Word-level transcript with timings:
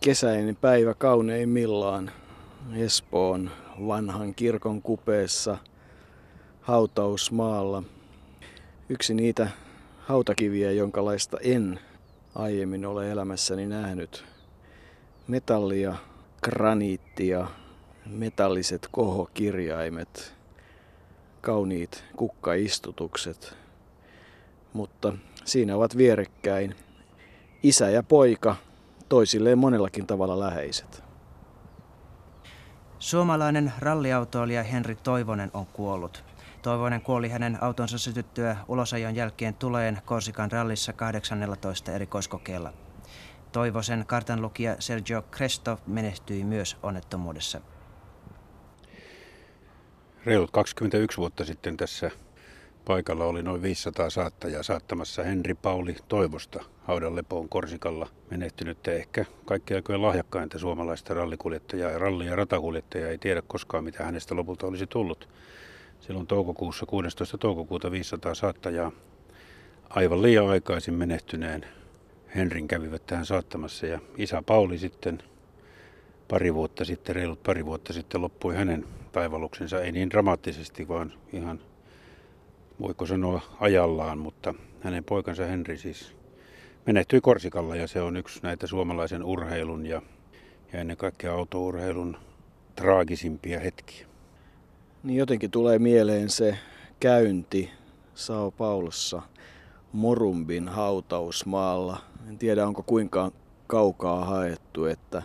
kesäinen 0.00 0.56
päivä 0.56 0.94
kauneimmillaan 0.94 2.10
Espoon 2.76 3.50
vanhan 3.86 4.34
kirkon 4.34 4.82
kupeessa 4.82 5.58
hautausmaalla. 6.60 7.82
Yksi 8.88 9.14
niitä 9.14 9.48
hautakiviä, 9.98 10.72
jonkalaista 10.72 11.38
en 11.42 11.80
aiemmin 12.34 12.86
ole 12.86 13.10
elämässäni 13.10 13.66
nähnyt. 13.66 14.24
Metallia, 15.28 15.94
graniittia, 16.42 17.46
metalliset 18.06 18.88
kohokirjaimet, 18.90 20.34
kauniit 21.40 22.04
kukkaistutukset. 22.16 23.56
Mutta 24.72 25.12
siinä 25.44 25.76
ovat 25.76 25.96
vierekkäin 25.96 26.74
isä 27.62 27.90
ja 27.90 28.02
poika, 28.02 28.56
toisilleen 29.10 29.58
monellakin 29.58 30.06
tavalla 30.06 30.38
läheiset. 30.38 31.04
Suomalainen 32.98 33.72
ralliautoilija 33.78 34.62
Henri 34.62 34.94
Toivonen 34.94 35.50
on 35.54 35.66
kuollut. 35.66 36.24
Toivonen 36.62 37.00
kuoli 37.00 37.28
hänen 37.28 37.62
autonsa 37.62 37.98
sytyttyä 37.98 38.56
ulosajon 38.68 39.16
jälkeen 39.16 39.54
tuleen 39.54 40.02
Korsikan 40.04 40.52
rallissa 40.52 40.92
18 40.92 41.92
erikoiskokeella. 41.92 42.72
Toivosen 43.52 44.04
kartanlukija 44.06 44.76
Sergio 44.78 45.22
Cresto 45.22 45.78
menehtyi 45.86 46.44
myös 46.44 46.76
onnettomuudessa. 46.82 47.60
Reilut 50.26 50.50
21 50.50 51.18
vuotta 51.18 51.44
sitten 51.44 51.76
tässä 51.76 52.10
paikalla 52.90 53.24
oli 53.24 53.42
noin 53.42 53.62
500 53.62 54.10
saattajaa 54.10 54.62
saattamassa 54.62 55.22
Henri 55.22 55.54
Pauli 55.54 55.96
Toivosta 56.08 56.64
haudan 56.82 57.16
lepoon 57.16 57.48
Korsikalla 57.48 58.08
menehtynyt 58.30 58.88
ehkä 58.88 59.24
kaikki 59.44 59.74
aikojen 59.74 60.02
lahjakkainta 60.02 60.58
suomalaista 60.58 61.14
rallikuljettajaa 61.14 61.90
ja 61.90 61.98
ralli- 61.98 62.26
ja 62.26 62.36
ratakuljettajaa 62.36 63.10
ei 63.10 63.18
tiedä 63.18 63.42
koskaan 63.42 63.84
mitä 63.84 64.04
hänestä 64.04 64.36
lopulta 64.36 64.66
olisi 64.66 64.86
tullut. 64.86 65.28
Silloin 66.00 66.26
toukokuussa 66.26 66.86
16. 66.86 67.38
toukokuuta 67.38 67.90
500 67.90 68.34
saattajaa 68.34 68.92
aivan 69.90 70.22
liian 70.22 70.48
aikaisin 70.48 70.94
menehtyneen 70.94 71.66
Henrin 72.34 72.68
kävivät 72.68 73.06
tähän 73.06 73.26
saattamassa 73.26 73.86
ja 73.86 73.98
isä 74.16 74.42
Pauli 74.46 74.78
sitten 74.78 75.22
pari 76.28 76.54
vuotta 76.54 76.84
sitten, 76.84 77.16
reilut 77.16 77.42
pari 77.42 77.66
vuotta 77.66 77.92
sitten 77.92 78.22
loppui 78.22 78.54
hänen 78.54 78.84
päiväluksensa, 79.12 79.80
ei 79.80 79.92
niin 79.92 80.10
dramaattisesti, 80.10 80.88
vaan 80.88 81.12
ihan, 81.32 81.60
voiko 82.80 83.06
sanoa 83.06 83.40
ajallaan, 83.60 84.18
mutta 84.18 84.54
hänen 84.80 85.04
poikansa 85.04 85.46
Henri 85.46 85.78
siis 85.78 86.16
menehtyi 86.86 87.20
Korsikalla 87.20 87.76
ja 87.76 87.86
se 87.86 88.00
on 88.02 88.16
yksi 88.16 88.40
näitä 88.42 88.66
suomalaisen 88.66 89.24
urheilun 89.24 89.86
ja, 89.86 90.02
ja 90.72 90.80
ennen 90.80 90.96
kaikkea 90.96 91.32
autourheilun 91.32 92.16
traagisimpia 92.76 93.60
hetkiä. 93.60 94.06
Niin 95.02 95.18
jotenkin 95.18 95.50
tulee 95.50 95.78
mieleen 95.78 96.30
se 96.30 96.58
käynti 97.00 97.70
Sao 98.14 98.50
Paulossa 98.50 99.22
Morumbin 99.92 100.68
hautausmaalla. 100.68 102.00
En 102.28 102.38
tiedä 102.38 102.66
onko 102.66 102.82
kuinka 102.82 103.32
kaukaa 103.66 104.24
haettu, 104.24 104.84
että 104.84 105.22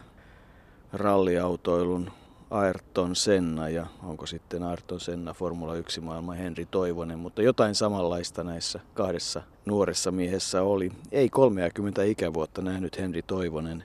ralliautoilun 0.93 2.11
Ayrton 2.49 3.15
Senna 3.15 3.69
ja 3.69 3.85
onko 4.03 4.25
sitten 4.25 4.63
Ayrton 4.63 4.99
Senna 4.99 5.33
Formula 5.33 5.75
1 5.75 6.01
maailman 6.01 6.38
Henri 6.38 6.65
Toivonen, 6.65 7.19
mutta 7.19 7.41
jotain 7.41 7.75
samanlaista 7.75 8.43
näissä 8.43 8.79
kahdessa 8.93 9.41
nuoressa 9.65 10.11
miehessä 10.11 10.61
oli. 10.61 10.91
Ei 11.11 11.29
30 11.29 12.03
ikävuotta 12.03 12.61
nähnyt 12.61 12.97
Henri 12.97 13.21
Toivonen 13.21 13.83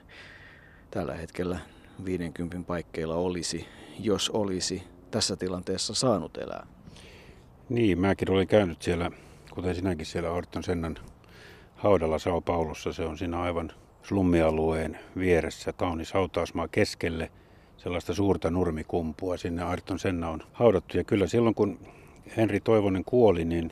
tällä 0.91 1.13
hetkellä 1.13 1.59
50 2.05 2.67
paikkeilla 2.67 3.15
olisi, 3.15 3.67
jos 3.99 4.29
olisi 4.29 4.83
tässä 5.11 5.35
tilanteessa 5.35 5.93
saanut 5.93 6.37
elää. 6.37 6.67
Niin, 7.69 7.99
mäkin 7.99 8.31
olin 8.31 8.47
käynyt 8.47 8.81
siellä, 8.81 9.11
kuten 9.53 9.75
sinäkin 9.75 10.05
siellä 10.05 10.33
Ayrton 10.33 10.63
Sennan 10.63 10.97
haudalla 11.75 12.19
Sao 12.19 12.41
Paulossa. 12.41 12.93
Se 12.93 13.05
on 13.05 13.17
siinä 13.17 13.41
aivan 13.41 13.71
slummialueen 14.03 14.99
vieressä, 15.17 15.73
kaunis 15.73 16.13
hautausmaa 16.13 16.67
keskelle 16.67 17.31
sellaista 17.83 18.13
suurta 18.13 18.49
nurmikumpua. 18.49 19.37
Sinne 19.37 19.63
Ayrton 19.63 19.99
Senna 19.99 20.29
on 20.29 20.43
haudattu. 20.53 20.97
Ja 20.97 21.03
kyllä 21.03 21.27
silloin, 21.27 21.55
kun 21.55 21.79
Henri 22.37 22.59
Toivonen 22.59 23.03
kuoli, 23.05 23.45
niin 23.45 23.71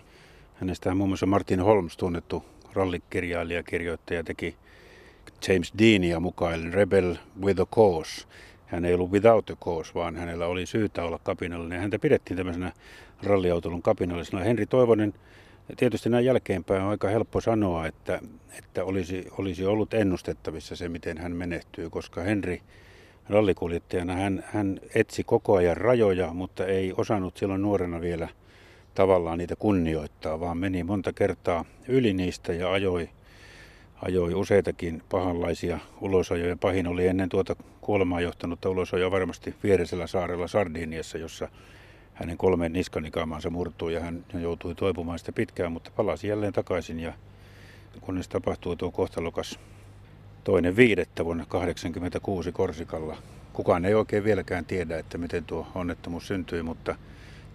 hänestä 0.56 0.96
muun 0.96 1.10
muassa 1.10 1.26
Martin 1.26 1.60
Holmes, 1.60 1.98
tunnettu 1.98 2.44
rallikirjailija, 2.74 3.64
kirjoittaja, 3.64 4.24
teki 4.24 4.56
James 5.48 5.74
Deania 5.80 6.20
mukaan 6.20 6.74
Rebel 6.74 7.16
with 7.42 7.62
a 7.62 7.66
Cause. 7.66 8.28
Hän 8.66 8.86
ei 8.86 8.94
ollut 8.94 9.12
without 9.12 9.50
a 9.50 9.56
cause, 9.56 9.94
vaan 9.94 10.16
hänellä 10.16 10.48
oli 10.48 10.66
syytä 10.66 11.04
olla 11.04 11.20
kapinallinen. 11.24 11.82
Häntä 11.82 12.00
pidettiin 12.00 12.38
tämmöisenä 12.38 12.72
ralliautoilun 13.24 13.82
kapinallisena. 13.82 14.44
Henri 14.44 14.66
Toivonen 14.66 15.14
Tietysti 15.78 16.10
näin 16.10 16.26
jälkeenpäin 16.26 16.82
on 16.82 16.90
aika 16.90 17.08
helppo 17.08 17.42
sanoa, 17.42 17.88
että, 17.88 18.22
että 18.58 18.84
olisi, 18.84 19.28
olisi 19.38 19.66
ollut 19.66 19.94
ennustettavissa 19.94 20.76
se, 20.76 20.90
miten 20.90 21.18
hän 21.18 21.36
menehtyy, 21.36 21.90
koska 21.90 22.22
Henri 22.22 22.62
rallikuljettajana 23.30 24.14
hän, 24.14 24.44
hän 24.48 24.80
etsi 24.96 25.24
koko 25.24 25.56
ajan 25.56 25.78
rajoja, 25.78 26.34
mutta 26.34 26.66
ei 26.66 26.94
osannut 26.98 27.38
silloin 27.38 27.62
nuorena 27.62 28.02
vielä 28.02 28.30
tavallaan 28.96 29.38
niitä 29.38 29.56
kunnioittaa, 29.56 30.40
vaan 30.40 30.58
meni 30.58 30.84
monta 30.84 31.14
kertaa 31.14 31.66
yli 31.88 32.14
niistä 32.14 32.54
ja 32.54 32.72
ajoi, 32.72 33.10
ajoi 34.02 34.34
useitakin 34.34 35.02
pahanlaisia 35.10 35.80
ulosajoja. 36.02 36.58
Pahin 36.58 36.88
oli 36.88 37.08
ennen 37.08 37.30
tuota 37.30 37.56
kuolemaa 37.82 38.22
johtanutta 38.22 38.70
ulosajoa 38.70 39.12
varmasti 39.12 39.56
vieresellä 39.64 40.08
saarella 40.08 40.48
Sardiniassa, 40.48 41.18
jossa 41.18 41.50
hänen 42.14 42.38
kolme 42.38 42.70
niskanikaamaansa 42.70 43.50
murtui 43.50 43.94
ja 43.94 44.00
hän 44.00 44.26
joutui 44.34 44.76
toipumaan 44.76 45.20
sitä 45.20 45.32
pitkään, 45.32 45.72
mutta 45.72 45.92
palasi 45.96 46.28
jälleen 46.28 46.54
takaisin 46.54 47.00
ja 47.00 47.14
kunnes 48.02 48.28
tapahtui 48.28 48.78
tuo 48.78 48.92
kohtalokas 48.92 49.60
toinen 50.44 50.76
viidettä 50.76 51.26
vuonna 51.26 51.46
1986 51.46 52.52
Korsikalla. 52.52 53.18
Kukaan 53.54 53.86
ei 53.86 53.94
oikein 53.94 54.24
vieläkään 54.24 54.66
tiedä, 54.66 54.98
että 54.98 55.18
miten 55.18 55.46
tuo 55.46 55.68
onnettomuus 55.76 56.28
syntyi, 56.28 56.64
mutta 56.64 56.96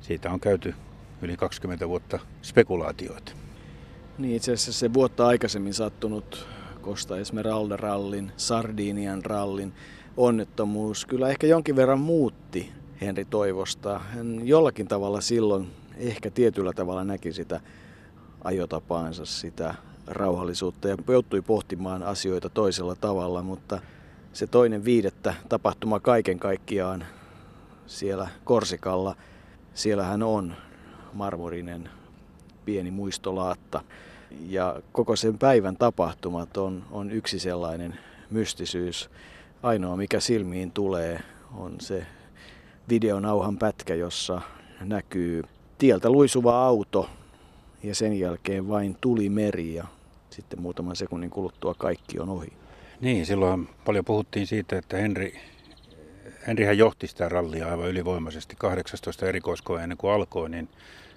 siitä 0.01 0.31
on 0.31 0.41
käyty 0.41 0.75
yli 1.23 1.37
20 1.37 1.89
vuotta 1.89 2.19
spekulaatioita. 2.43 3.33
Niin 4.19 4.37
itse 4.37 4.53
asiassa 4.53 4.73
se 4.73 4.95
vuotta 4.95 5.27
aikaisemmin 5.27 5.75
sattunut 5.75 6.47
Costa 6.83 7.19
Esmeralda 7.19 7.77
rallin, 7.77 8.33
Sardinian 8.37 9.25
rallin 9.25 9.73
onnettomuus 10.17 11.07
kyllä 11.07 11.29
ehkä 11.29 11.47
jonkin 11.47 11.77
verran 11.77 12.01
muutti 12.01 12.73
Henri 13.01 13.25
Toivosta. 13.25 13.99
Hän 13.99 14.41
jollakin 14.49 14.89
tavalla 14.89 15.21
silloin 15.21 15.69
ehkä 15.97 16.31
tietyllä 16.31 16.73
tavalla 16.73 17.05
näki 17.05 17.33
sitä 17.33 17.61
ajotapaansa, 18.45 19.25
sitä 19.25 19.75
rauhallisuutta 20.07 20.89
ja 20.89 20.97
joutui 21.09 21.43
pohtimaan 21.43 22.03
asioita 22.03 22.49
toisella 22.49 22.95
tavalla, 22.95 23.43
mutta 23.43 23.81
se 24.33 24.47
toinen 24.47 24.85
viidettä 24.85 25.35
tapahtuma 25.49 26.01
kaiken 26.01 26.39
kaikkiaan 26.39 27.07
siellä 27.87 28.29
Korsikalla, 28.45 29.17
siellähän 29.75 30.23
on 30.23 30.55
marmorinen 31.13 31.89
pieni 32.65 32.91
muistolaatta. 32.91 33.83
Ja 34.49 34.83
koko 34.93 35.17
sen 35.17 35.39
päivän 35.39 35.77
tapahtumat 35.77 36.57
on, 36.57 36.85
on 36.91 37.11
yksi 37.11 37.39
sellainen 37.39 37.99
mystisyys. 38.31 39.11
Ainoa 39.63 39.97
mikä 39.97 40.21
silmiin 40.21 40.73
tulee 40.73 41.21
on 41.57 41.75
se 41.81 42.07
videonauhan 42.89 43.59
pätkä, 43.59 43.95
jossa 43.95 44.41
näkyy 44.81 45.43
tieltä 45.79 46.11
luisuva 46.11 46.67
auto 46.67 47.09
ja 47.85 47.95
sen 47.95 48.19
jälkeen 48.19 48.69
vain 48.69 48.97
tuli 49.01 49.29
meri 49.29 49.75
ja 49.75 49.85
sitten 50.31 50.63
muutaman 50.63 50.97
sekunnin 50.97 51.31
kuluttua 51.31 51.75
kaikki 51.75 52.19
on 52.21 52.29
ohi. 52.29 52.53
Niin, 53.01 53.27
silloin 53.27 53.69
paljon 53.85 54.05
puhuttiin 54.05 54.47
siitä, 54.47 54.79
että 54.79 54.97
Henri, 54.97 55.41
Henrihän 56.47 56.79
johti 56.79 57.07
sitä 57.07 57.29
rallia 57.29 57.69
aivan 57.69 57.89
ylivoimaisesti 57.89 58.57
18 58.59 59.27
erikoiskoa 59.27 59.83
ennen 59.83 59.99
kuin 59.99 60.13
alkoi, 60.13 60.51
niin 60.51 60.69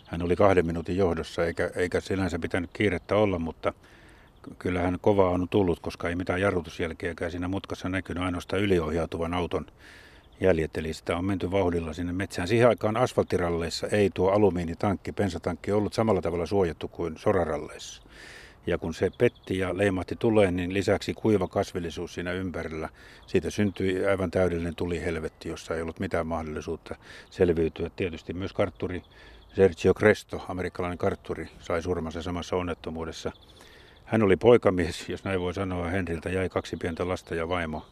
hän 0.06 0.22
oli 0.22 0.36
kahden 0.36 0.66
minuutin 0.66 0.98
johdossa, 0.98 1.46
eikä, 1.46 1.72
eikä 1.76 2.00
sinänsä 2.02 2.40
pitänyt 2.40 2.70
kiirettä 2.74 3.16
olla, 3.16 3.40
mutta 3.40 3.74
kyllähän 4.60 4.98
kova 5.02 5.30
on 5.30 5.50
tullut, 5.50 5.80
koska 5.80 6.10
ei 6.10 6.16
mitään 6.16 6.42
jarrutusjälkeäkään 6.42 7.32
siinä 7.32 7.48
mutkassa 7.48 7.90
näkynyt 7.90 8.24
ainoastaan 8.24 8.62
yliohjautuvan 8.62 9.34
auton 9.34 9.66
jäljet, 10.40 10.78
eli 10.78 10.94
sitä 10.94 11.18
on 11.18 11.26
menty 11.26 11.52
vauhdilla 11.52 11.94
sinne 11.94 12.14
metsään. 12.14 12.48
Siihen 12.48 12.68
aikaan 12.68 12.98
asfalttiralleissa 12.98 13.88
ei 13.88 14.10
tuo 14.14 14.32
alumiinitankki, 14.32 15.12
pensatankki 15.12 15.72
ollut 15.72 15.94
samalla 15.94 16.22
tavalla 16.22 16.46
suojattu 16.46 16.88
kuin 16.88 17.18
soraralleissa. 17.18 18.04
Ja 18.68 18.78
kun 18.78 18.94
se 18.94 19.12
petti 19.18 19.58
ja 19.58 19.78
leimahti 19.78 20.16
tulee, 20.16 20.52
niin 20.52 20.74
lisäksi 20.74 21.14
kuiva 21.14 21.48
kasvillisuus 21.48 22.14
siinä 22.14 22.32
ympärillä. 22.32 22.90
Siitä 23.28 23.50
syntyi 23.50 24.06
aivan 24.06 24.32
täydellinen 24.32 24.76
tulihelvetti, 24.76 25.50
jossa 25.50 25.76
ei 25.76 25.82
ollut 25.82 26.00
mitään 26.00 26.28
mahdollisuutta 26.28 26.96
selviytyä. 27.30 27.90
Tietysti 27.96 28.34
myös 28.34 28.54
kartturi 28.54 29.04
Sergio 29.56 29.94
Cresto, 29.94 30.46
amerikkalainen 30.48 30.98
kartturi, 30.98 31.48
sai 31.60 31.82
surmansa 31.82 32.22
samassa 32.22 32.56
onnettomuudessa. 32.56 33.32
Hän 34.06 34.24
oli 34.24 34.36
poikamies, 34.36 35.10
jos 35.10 35.24
näin 35.24 35.40
voi 35.40 35.54
sanoa. 35.54 35.88
Henriltä 35.88 36.30
jäi 36.30 36.50
kaksi 36.50 36.78
pientä 36.78 37.08
lasta 37.08 37.36
ja 37.36 37.50
vaimo 37.50 37.86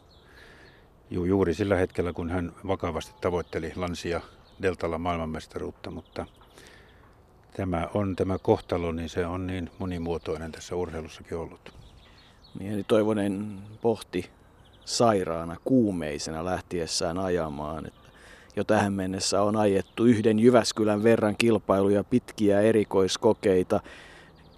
juuri 1.10 1.54
sillä 1.54 1.76
hetkellä, 1.76 2.12
kun 2.12 2.30
hän 2.30 2.52
vakavasti 2.66 3.14
tavoitteli 3.20 3.72
Lansia 3.76 4.20
Deltalla 4.62 4.98
maailmanmestaruutta, 4.98 5.90
mutta 5.90 6.26
tämä 7.56 7.88
on 7.94 8.16
tämä 8.16 8.38
kohtalo, 8.38 8.92
niin 8.92 9.08
se 9.08 9.26
on 9.26 9.46
niin 9.46 9.70
monimuotoinen 9.78 10.52
tässä 10.52 10.76
urheilussakin 10.76 11.38
ollut. 11.38 11.74
Niin, 12.58 12.84
Toivonen 12.84 13.58
pohti 13.80 14.30
sairaana, 14.84 15.56
kuumeisena 15.64 16.44
lähtiessään 16.44 17.18
ajamaan. 17.18 17.86
Että 17.86 18.08
jo 18.56 18.64
tähän 18.64 18.92
mennessä 18.92 19.42
on 19.42 19.56
ajettu 19.56 20.04
yhden 20.04 20.38
Jyväskylän 20.38 21.02
verran 21.02 21.36
kilpailuja, 21.38 22.04
pitkiä 22.04 22.60
erikoiskokeita, 22.60 23.80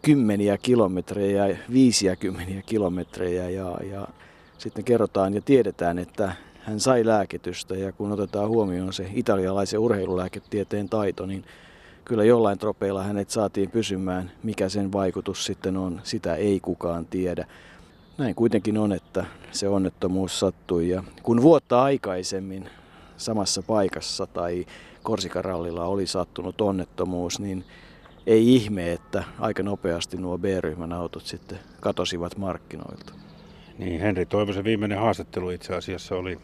kymmeniä 0.03 0.59
kilometrejä, 0.59 1.59
viisiä 1.73 2.17
kymmeniä 2.17 2.62
kilometrejä 2.62 3.51
ja, 3.51 3.79
ja 3.91 4.09
sitten 4.58 4.84
kerrotaan 4.84 5.34
ja 5.34 5.40
tiedetään, 5.40 5.99
että 5.99 6.32
hän 6.60 6.81
sai 6.81 7.06
lääkitystä 7.06 7.75
ja 7.75 7.93
kun 7.93 8.12
otetaan 8.12 8.49
huomioon 8.49 8.93
se 8.93 9.10
italialaisen 9.14 9.81
urheilulääketieteen 9.81 10.88
taito, 10.88 11.26
niin 11.26 11.44
kyllä 12.05 12.25
jollain 12.25 12.58
tropeilla 12.58 13.02
hänet 13.02 13.31
saatiin 13.31 13.70
pysymään. 13.70 14.31
Mikä 14.43 14.69
sen 14.69 14.93
vaikutus 14.93 15.44
sitten 15.44 15.76
on, 15.76 16.00
sitä 16.05 16.34
ei 16.34 16.60
kukaan 16.60 17.06
tiedä. 17.06 17.46
Näin 18.19 18.34
kuitenkin 18.34 18.78
on, 18.78 18.93
että 18.93 19.25
se 19.52 19.69
onnettomuus 19.69 20.40
sattui 20.40 20.88
ja 20.88 21.05
kun 21.22 21.43
vuotta 21.43 21.82
aikaisemmin 21.82 22.70
samassa 23.16 23.62
paikassa 23.62 24.26
tai 24.26 24.66
Korsikarallilla 25.02 25.84
oli 25.84 26.06
sattunut 26.06 26.60
onnettomuus, 26.60 27.40
niin 27.40 27.64
ei 28.26 28.55
ihme, 28.55 28.93
että 28.93 29.25
aika 29.38 29.62
nopeasti 29.62 30.16
nuo 30.16 30.38
B-ryhmän 30.38 30.93
autot 30.93 31.22
sitten 31.26 31.58
katosivat 31.81 32.37
markkinoilta. 32.37 33.28
Niin, 33.79 34.01
Henri 34.01 34.27
Toivosen 34.27 34.65
viimeinen 34.65 34.99
haastattelu 34.99 35.51
itse 35.51 35.75
asiassa 35.75 36.15
oli 36.17 36.39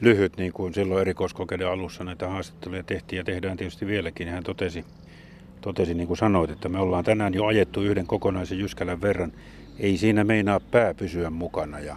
lyhyt, 0.00 0.36
niin 0.36 0.52
kuin 0.52 0.74
silloin 0.74 1.00
erikoiskokeiden 1.00 1.68
alussa 1.68 2.04
näitä 2.04 2.28
haastatteluja 2.28 2.82
tehtiin 2.82 3.18
ja 3.18 3.24
tehdään 3.24 3.56
tietysti 3.56 3.86
vieläkin. 3.86 4.28
Hän 4.28 4.42
totesi, 4.42 4.84
totesi 5.60 5.94
niin 5.94 6.06
kuin 6.06 6.16
sanoit, 6.16 6.50
että 6.50 6.68
me 6.68 6.78
ollaan 6.78 7.04
tänään 7.04 7.34
jo 7.34 7.44
ajettu 7.46 7.82
yhden 7.82 8.06
kokonaisen 8.06 8.58
Jyskälän 8.58 9.00
verran. 9.00 9.32
Ei 9.78 9.96
siinä 9.96 10.24
meinaa 10.24 10.60
pää 10.60 10.94
pysyä 10.94 11.30
mukana 11.30 11.80
ja 11.80 11.96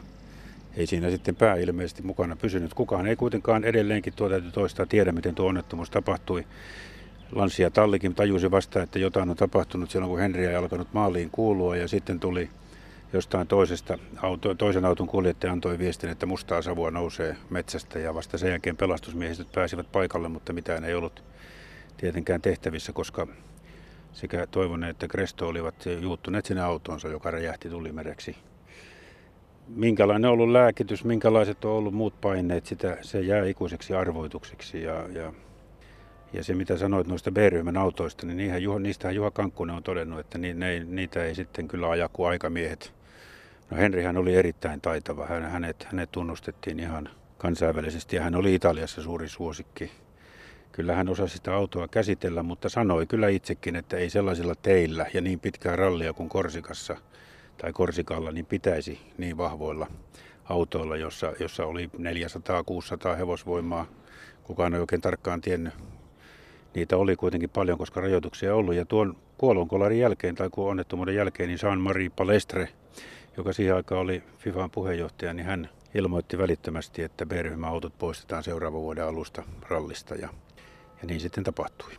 ei 0.78 0.88
siinä 0.88 1.10
sitten 1.10 1.36
pää 1.36 1.56
ilmeisesti 1.56 2.02
mukana 2.02 2.36
pysynyt. 2.36 2.74
Kukaan 2.74 3.08
ei 3.08 3.16
kuitenkaan 3.16 3.64
edelleenkin 3.64 4.14
tuo 4.14 4.30
täytyy 4.30 4.52
toistaa 4.52 4.86
tiedä, 4.86 5.12
miten 5.12 5.36
tuo 5.36 5.48
onnettomuus 5.48 5.90
tapahtui. 5.90 6.46
Lanssi 7.32 7.64
ja 7.64 7.72
Tallikin 7.72 8.16
tajusi 8.16 8.52
vasta, 8.52 8.82
että 8.82 9.00
jotain 9.00 9.30
on 9.30 9.36
tapahtunut 9.36 9.90
silloin, 9.90 10.10
kun 10.10 10.20
Henri 10.20 10.46
ei 10.46 10.56
alkanut 10.56 10.94
maaliin 10.94 11.30
kuulua 11.32 11.76
ja 11.76 11.88
sitten 11.88 12.20
tuli 12.20 12.50
jostain 13.14 13.48
toisesta 13.48 13.98
auto, 14.22 14.56
toisen 14.56 14.86
auton 14.86 15.08
kuljettaja 15.08 15.54
antoi 15.54 15.80
viestin, 15.80 16.10
että 16.10 16.26
mustaa 16.26 16.62
savua 16.62 16.92
nousee 16.92 17.36
metsästä 17.50 18.00
ja 18.00 18.14
vasta 18.14 18.38
sen 18.38 18.50
jälkeen 18.50 18.78
pelastusmiehistöt 18.78 19.52
pääsivät 19.52 19.92
paikalle, 19.92 20.30
mutta 20.30 20.54
mitään 20.54 20.84
ei 20.84 20.96
ollut 20.96 21.24
tietenkään 21.98 22.42
tehtävissä, 22.42 22.94
koska 22.94 23.28
sekä 24.14 24.48
Toivonen 24.48 24.90
että 24.90 25.08
Kresto 25.08 25.48
olivat 25.48 25.76
juuttuneet 26.02 26.46
sinne 26.46 26.62
autoonsa, 26.62 27.08
joka 27.08 27.32
räjähti 27.32 27.70
tulimereksi. 27.70 28.36
Minkälainen 29.68 30.26
on 30.26 30.34
ollut 30.34 30.50
lääkitys, 30.50 31.04
minkälaiset 31.04 31.66
on 31.66 31.72
ollut 31.72 31.94
muut 31.94 32.22
paineet, 32.22 32.66
sitä, 32.66 32.98
se 33.02 33.22
jää 33.22 33.46
ikuiseksi 33.46 33.94
arvoitukseksi. 33.94 34.84
Ja, 34.84 35.08
ja, 35.14 35.34
ja 36.34 36.44
se 36.44 36.56
mitä 36.56 36.78
sanoit 36.78 37.08
noista 37.08 37.32
B-ryhmän 37.32 37.78
autoista, 37.78 38.26
niin 38.26 38.38
niihin, 38.38 38.84
niistähän 38.84 39.16
Juha 39.16 39.32
Kankkunen 39.32 39.76
on 39.76 39.84
todennut, 39.84 40.20
että 40.20 40.38
ni, 40.38 40.54
ne, 40.54 40.84
niitä 40.84 41.24
ei 41.24 41.36
sitten 41.36 41.68
kyllä 41.68 41.90
aja 41.90 42.10
kuin 42.10 42.30
aikamiehet 42.30 42.94
No 43.72 43.78
Henrihän 43.78 44.18
oli 44.18 44.36
erittäin 44.36 44.82
taitava. 44.82 45.26
Hänet, 45.26 45.84
hänet 45.84 46.12
tunnustettiin 46.12 46.80
ihan 46.80 47.10
kansainvälisesti 47.38 48.16
ja 48.16 48.24
hän 48.24 48.36
oli 48.36 48.56
Italiassa 48.56 49.02
suuri 49.02 49.30
suosikki. 49.30 49.92
Kyllä 50.72 50.96
hän 50.96 51.10
osasi 51.10 51.34
sitä 51.34 51.56
autoa 51.56 51.88
käsitellä, 51.88 52.44
mutta 52.44 52.70
sanoi 52.70 53.08
kyllä 53.08 53.28
itsekin, 53.28 53.76
että 53.76 53.98
ei 53.98 54.10
sellaisilla 54.10 54.56
teillä 54.56 55.06
ja 55.14 55.22
niin 55.22 55.40
pitkää 55.40 55.76
rallia 55.76 56.14
kuin 56.14 56.30
Korsikassa 56.30 56.98
tai 57.58 57.74
Korsikalla, 57.74 58.32
niin 58.32 58.46
pitäisi 58.46 59.00
niin 59.18 59.38
vahvoilla 59.38 59.88
autoilla, 60.46 60.98
jossa, 60.98 61.34
jossa 61.40 61.66
oli 61.66 61.90
400-600 63.14 63.18
hevosvoimaa. 63.18 63.86
Kukaan 64.44 64.74
ei 64.74 64.80
oikein 64.80 65.02
tarkkaan 65.02 65.42
tiennyt. 65.42 65.74
Niitä 66.76 66.98
oli 66.98 67.16
kuitenkin 67.16 67.50
paljon, 67.50 67.78
koska 67.78 68.02
rajoituksia 68.02 68.56
ollut. 68.56 68.76
Ja 68.76 68.86
tuon 68.86 69.18
kuolonkolarin 69.38 70.00
jälkeen 70.00 70.36
tai 70.36 70.50
onnettomuuden 70.58 71.16
jälkeen, 71.16 71.50
niin 71.50 71.60
Jean-Marie 71.60 72.10
Palestre– 72.16 72.70
joka 73.38 73.54
siihen 73.54 73.76
aikaan 73.76 74.02
oli 74.02 74.24
FIFAn 74.38 74.72
puheenjohtaja, 74.72 75.34
niin 75.34 75.46
hän 75.46 75.70
ilmoitti 75.94 76.38
välittömästi, 76.38 77.04
että 77.04 77.26
B-ryhmäautot 77.26 77.98
poistetaan 77.98 78.44
seuraavan 78.44 78.82
vuoden 78.82 79.06
alusta 79.06 79.44
rallista 79.70 80.16
ja, 80.16 80.30
ja 81.02 81.08
niin 81.08 81.20
sitten 81.20 81.44
tapahtui. 81.44 81.92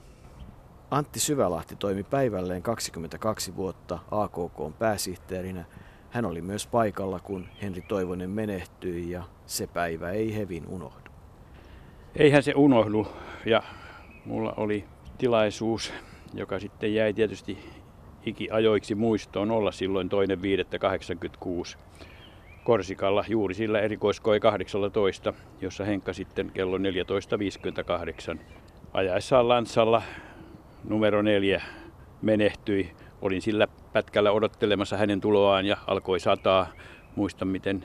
Antti 0.90 1.20
Syvälahti 1.20 1.76
toimi 1.76 2.02
päivälleen 2.02 2.62
22 2.62 3.56
vuotta 3.56 3.98
AKK 4.10 4.78
pääsihteerinä. 4.78 5.64
Hän 6.10 6.24
oli 6.24 6.42
myös 6.42 6.66
paikalla, 6.66 7.20
kun 7.20 7.48
Henri 7.62 7.82
Toivonen 7.82 8.30
menehtyi 8.30 9.10
ja 9.10 9.22
se 9.46 9.66
päivä 9.66 10.10
ei 10.10 10.36
hevin 10.36 10.66
unohdu. 10.66 11.10
Eihän 12.16 12.42
se 12.42 12.52
unohdu 12.56 13.06
ja 13.46 13.62
mulla 14.24 14.54
oli 14.56 14.84
tilaisuus, 15.18 15.92
joka 16.34 16.58
sitten 16.58 16.94
jäi 16.94 17.12
tietysti 17.12 17.58
ikiajoiksi 18.26 18.94
muistoon 18.94 19.50
olla 19.50 19.72
silloin 19.72 20.08
toinen 20.08 20.38
5.86 20.38 21.78
Korsikalla 22.64 23.24
juuri 23.28 23.54
sillä 23.54 23.80
erikoiskoi 23.80 24.40
18, 24.40 25.34
jossa 25.60 25.84
Henkka 25.84 26.12
sitten 26.12 26.50
kello 26.54 26.78
14.58 26.78 28.38
ajaessaan 28.92 29.48
Lanssalla 29.48 30.02
numero 30.84 31.22
4 31.22 31.62
menehtyi. 32.22 32.92
Olin 33.22 33.42
sillä 33.42 33.68
pätkällä 33.92 34.32
odottelemassa 34.32 34.96
hänen 34.96 35.20
tuloaan 35.20 35.66
ja 35.66 35.76
alkoi 35.86 36.20
sataa. 36.20 36.66
Muistan, 37.16 37.48
miten 37.48 37.84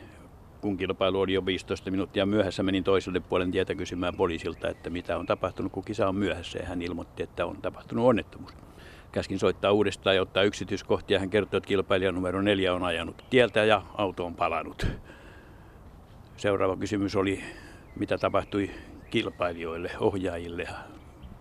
kun 0.61 0.77
kilpailu 0.77 1.19
oli 1.19 1.33
jo 1.33 1.45
15 1.45 1.91
minuuttia 1.91 2.25
myöhässä, 2.25 2.63
menin 2.63 2.83
toiselle 2.83 3.19
puolen 3.19 3.51
tietä 3.51 3.75
kysymään 3.75 4.15
poliisilta, 4.17 4.69
että 4.69 4.89
mitä 4.89 5.17
on 5.17 5.25
tapahtunut, 5.25 5.71
kun 5.71 5.83
kisa 5.83 6.07
on 6.07 6.15
myöhässä. 6.15 6.59
Ja 6.59 6.65
hän 6.65 6.81
ilmoitti, 6.81 7.23
että 7.23 7.45
on 7.45 7.61
tapahtunut 7.61 8.05
onnettomuus 8.05 8.53
käskin 9.11 9.39
soittaa 9.39 9.71
uudestaan 9.71 10.15
ja 10.15 10.21
ottaa 10.21 10.43
yksityiskohtia. 10.43 11.19
Hän 11.19 11.29
kertoi, 11.29 11.57
että 11.57 11.67
kilpailija 11.67 12.11
numero 12.11 12.41
neljä 12.41 12.73
on 12.73 12.83
ajanut 12.83 13.25
tieltä 13.29 13.63
ja 13.63 13.81
auto 13.97 14.25
on 14.25 14.35
palannut. 14.35 14.87
Seuraava 16.37 16.77
kysymys 16.77 17.15
oli, 17.15 17.43
mitä 17.95 18.17
tapahtui 18.17 18.71
kilpailijoille, 19.09 19.91
ohjaajille. 19.99 20.67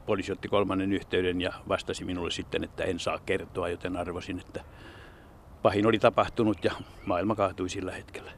Poliisi 0.06 0.32
otti 0.32 0.48
kolmannen 0.48 0.92
yhteyden 0.92 1.40
ja 1.40 1.52
vastasi 1.68 2.04
minulle 2.04 2.30
sitten, 2.30 2.64
että 2.64 2.84
en 2.84 2.98
saa 2.98 3.18
kertoa, 3.26 3.68
joten 3.68 3.96
arvosin, 3.96 4.40
että 4.40 4.64
pahin 5.62 5.86
oli 5.86 5.98
tapahtunut 5.98 6.64
ja 6.64 6.72
maailma 7.06 7.34
kaatui 7.34 7.68
sillä 7.68 7.92
hetkellä. 7.92 8.32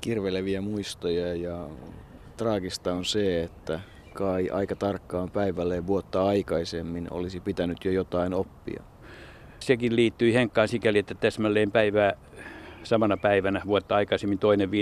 Kirveleviä 0.00 0.60
muistoja 0.60 1.34
ja 1.34 1.68
traagista 2.36 2.92
on 2.92 3.04
se, 3.04 3.42
että 3.42 3.80
kai 4.18 4.50
aika 4.50 4.76
tarkkaan 4.76 5.30
päivälleen 5.30 5.86
vuotta 5.86 6.26
aikaisemmin 6.26 7.08
olisi 7.10 7.40
pitänyt 7.40 7.84
jo 7.84 7.92
jotain 7.92 8.34
oppia. 8.34 8.82
Sekin 9.60 9.96
liittyy 9.96 10.34
Henkkaan 10.34 10.68
sikäli, 10.68 10.98
että 10.98 11.14
täsmälleen 11.14 11.70
päivää 11.70 12.12
samana 12.82 13.16
päivänä 13.16 13.62
vuotta 13.66 13.96
aikaisemmin 13.96 14.38
toinen 14.38 14.70
5.85 14.70 14.74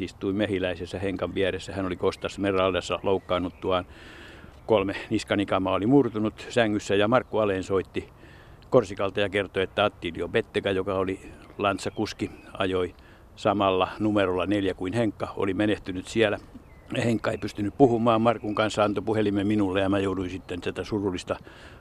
istui 0.00 0.32
mehiläisessä 0.32 0.98
Henkan 0.98 1.34
vieressä. 1.34 1.72
Hän 1.72 1.86
oli 1.86 1.96
Kostas 1.96 2.38
Meraldassa 2.38 2.98
loukkaannuttuaan. 3.02 3.86
Kolme 4.66 4.94
niskanikamaa 5.10 5.74
oli 5.74 5.86
murtunut 5.86 6.46
sängyssä 6.48 6.94
ja 6.94 7.08
Markku 7.08 7.38
Aleen 7.38 7.62
soitti 7.62 8.08
Korsikalta 8.70 9.20
ja 9.20 9.28
kertoi, 9.28 9.62
että 9.62 9.84
Attilio 9.84 10.28
Betteka, 10.28 10.70
joka 10.70 10.94
oli 10.94 11.20
Lantsa-kuski, 11.58 12.30
ajoi 12.58 12.94
samalla 13.36 13.88
numerolla 13.98 14.46
neljä 14.46 14.74
kuin 14.74 14.92
Henkka, 14.92 15.28
oli 15.36 15.54
menehtynyt 15.54 16.06
siellä 16.06 16.38
Henkka 16.96 17.30
ei 17.30 17.38
pystynyt 17.38 17.74
puhumaan. 17.78 18.22
Markun 18.22 18.54
kanssa 18.54 18.84
antoi 18.84 19.04
puhelimen 19.04 19.46
minulle 19.46 19.80
ja 19.80 19.88
mä 19.88 19.98
jouduin 19.98 20.30
sitten 20.30 20.60
tätä 20.60 20.84
surullista 20.84 21.36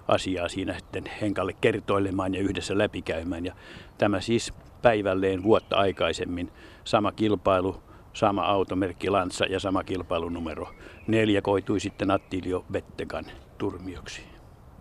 asiaa 0.07 0.49
siinä 0.49 0.79
sitten 0.79 1.03
Henkalle 1.21 1.53
kertoilemaan 1.61 2.33
ja 2.33 2.41
yhdessä 2.41 2.77
läpikäymään. 2.77 3.45
Ja 3.45 3.55
tämä 3.97 4.21
siis 4.21 4.53
päivälleen 4.81 5.43
vuotta 5.43 5.75
aikaisemmin 5.75 6.51
sama 6.83 7.11
kilpailu, 7.11 7.83
sama 8.13 8.41
automerkki 8.41 9.09
Lansa 9.09 9.45
ja 9.45 9.59
sama 9.59 9.83
kilpailunumero. 9.83 10.73
Neljä 11.07 11.41
koitui 11.41 11.79
sitten 11.79 12.11
Attilio 12.11 12.65
Bettekan 12.71 13.25
turmioksi. 13.57 14.21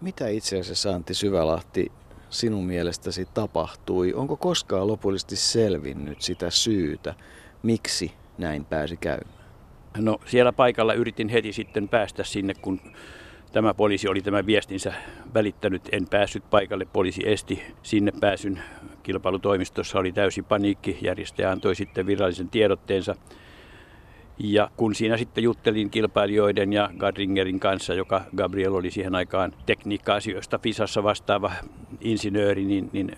Mitä 0.00 0.28
itse 0.28 0.60
asiassa 0.60 0.94
Antti 0.94 1.14
Syvälahti 1.14 1.92
sinun 2.30 2.64
mielestäsi 2.64 3.28
tapahtui? 3.34 4.14
Onko 4.14 4.36
koskaan 4.36 4.86
lopullisesti 4.86 5.36
selvinnyt 5.36 6.22
sitä 6.22 6.50
syytä, 6.50 7.14
miksi 7.62 8.12
näin 8.38 8.64
pääsi 8.64 8.96
käymään? 8.96 9.35
No 9.98 10.18
siellä 10.26 10.52
paikalla 10.52 10.94
yritin 10.94 11.28
heti 11.28 11.52
sitten 11.52 11.88
päästä 11.88 12.24
sinne, 12.24 12.54
kun 12.54 12.80
tämä 13.52 13.74
poliisi 13.74 14.08
oli 14.08 14.20
tämä 14.20 14.46
viestinsä 14.46 14.94
välittänyt. 15.34 15.82
En 15.92 16.08
päässyt 16.08 16.50
paikalle, 16.50 16.84
poliisi 16.84 17.22
esti 17.26 17.62
sinne 17.82 18.12
pääsyn. 18.20 18.62
Kilpailutoimistossa 19.02 19.98
oli 19.98 20.12
täysi 20.12 20.42
paniikki, 20.42 20.98
järjestäjä 21.02 21.50
antoi 21.50 21.74
sitten 21.74 22.06
virallisen 22.06 22.48
tiedotteensa. 22.48 23.14
Ja 24.38 24.70
kun 24.76 24.94
siinä 24.94 25.16
sitten 25.16 25.44
juttelin 25.44 25.90
kilpailijoiden 25.90 26.72
ja 26.72 26.90
Gardingerin 26.98 27.60
kanssa, 27.60 27.94
joka 27.94 28.24
Gabriel 28.36 28.74
oli 28.74 28.90
siihen 28.90 29.14
aikaan 29.14 29.52
tekniikka-asioista 29.66 30.58
FISassa 30.58 31.02
vastaava 31.02 31.52
insinööri, 32.00 32.64
niin, 32.64 32.90
niin 32.92 33.10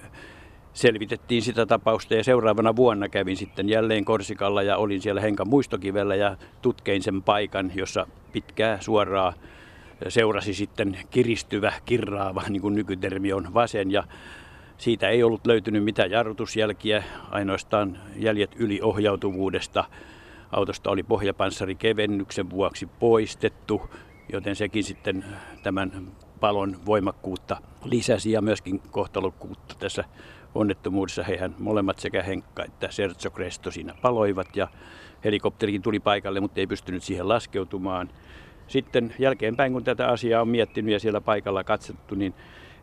selvitettiin 0.79 1.43
sitä 1.43 1.67
tapausta 1.67 2.15
ja 2.15 2.25
seuraavana 2.25 2.77
vuonna 2.77 3.09
kävin 3.09 3.37
sitten 3.37 3.69
jälleen 3.69 4.05
Korsikalla 4.05 4.63
ja 4.63 4.77
olin 4.77 5.01
siellä 5.03 5.21
Henkan 5.21 5.49
muistokivellä 5.49 6.15
ja 6.15 6.37
tutkein 6.63 7.03
sen 7.03 7.23
paikan, 7.23 7.73
jossa 7.75 8.07
pitkää 8.33 8.81
suoraa 8.81 9.33
seurasi 10.09 10.55
sitten 10.55 10.99
kiristyvä, 11.11 11.73
kirraava, 11.85 12.43
niin 12.49 12.63
kuin 12.63 12.75
nykytermi 12.75 13.33
on, 13.33 13.55
vasen 13.55 13.91
ja 13.91 14.05
siitä 14.79 15.09
ei 15.09 15.23
ollut 15.23 15.47
löytynyt 15.47 15.85
mitään 15.85 16.11
jarrutusjälkiä, 16.11 17.05
ainoastaan 17.31 17.99
jäljet 18.17 18.57
yliohjautuvuudesta. 18.57 19.85
Autosta 20.53 20.91
oli 20.91 21.03
pohjapanssari 21.03 21.75
kevennyksen 21.75 22.51
vuoksi 22.51 22.87
poistettu, 22.87 23.91
joten 24.33 24.57
sekin 24.57 24.85
sitten 24.85 25.25
tämän 25.63 25.93
palon 26.41 26.77
voimakkuutta 26.87 27.57
lisäsi 27.85 28.33
ja 28.33 28.43
myöskin 28.43 28.81
kohtalokkuutta 28.91 29.75
tässä 29.79 30.05
onnettomuudessa. 30.59 31.23
Hehän 31.23 31.55
molemmat 31.59 31.99
sekä 31.99 32.23
Henkka 32.23 32.65
että 32.65 32.89
Sergio 32.91 33.31
Cresto 33.31 33.71
siinä 33.71 33.95
paloivat 34.03 34.57
ja 34.57 34.69
helikopterikin 35.25 35.83
tuli 35.83 36.01
paikalle, 36.01 36.41
mutta 36.41 36.61
ei 36.61 36.67
pystynyt 36.67 37.03
siihen 37.03 37.29
laskeutumaan. 37.29 38.09
Sitten 38.67 39.15
jälkeenpäin, 39.19 39.73
kun 39.73 39.85
tätä 39.85 40.09
asiaa 40.09 40.43
on 40.43 40.49
miettinyt 40.49 40.93
ja 40.93 41.01
siellä 41.01 41.21
paikalla 41.21 41.65
katsottu, 41.65 42.15
niin 42.15 42.35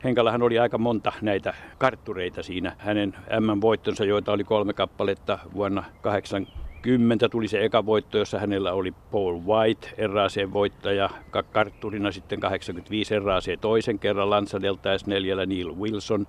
Henkallahan 0.03 0.41
oli 0.41 0.60
aika 0.60 0.77
monta 0.77 1.13
näitä 1.22 1.53
karttureita 1.77 2.44
siinä. 2.44 2.75
Hänen 2.77 3.15
M-voittonsa, 3.39 4.05
joita 4.05 4.32
oli 4.32 4.44
kolme 4.44 4.74
kappaletta 4.74 5.39
vuonna 5.53 5.84
80 6.01 7.29
tuli 7.29 7.48
se 7.48 7.65
eka 7.65 7.86
voitto, 7.86 8.17
jossa 8.17 8.39
hänellä 8.39 8.74
oli 8.74 8.94
Paul 9.12 9.39
White, 9.46 10.08
RAC 10.13 10.53
voittaja, 10.53 11.10
kartturina 11.51 12.12
sitten 12.12 12.39
85 12.39 13.20
RAC 13.20 13.60
toisen 13.62 14.00
kerran, 14.00 14.29
Lanza 14.29 14.62
Delta 14.62 14.89
S4 14.98 15.46
Neil 15.46 15.75
Wilson, 15.75 16.27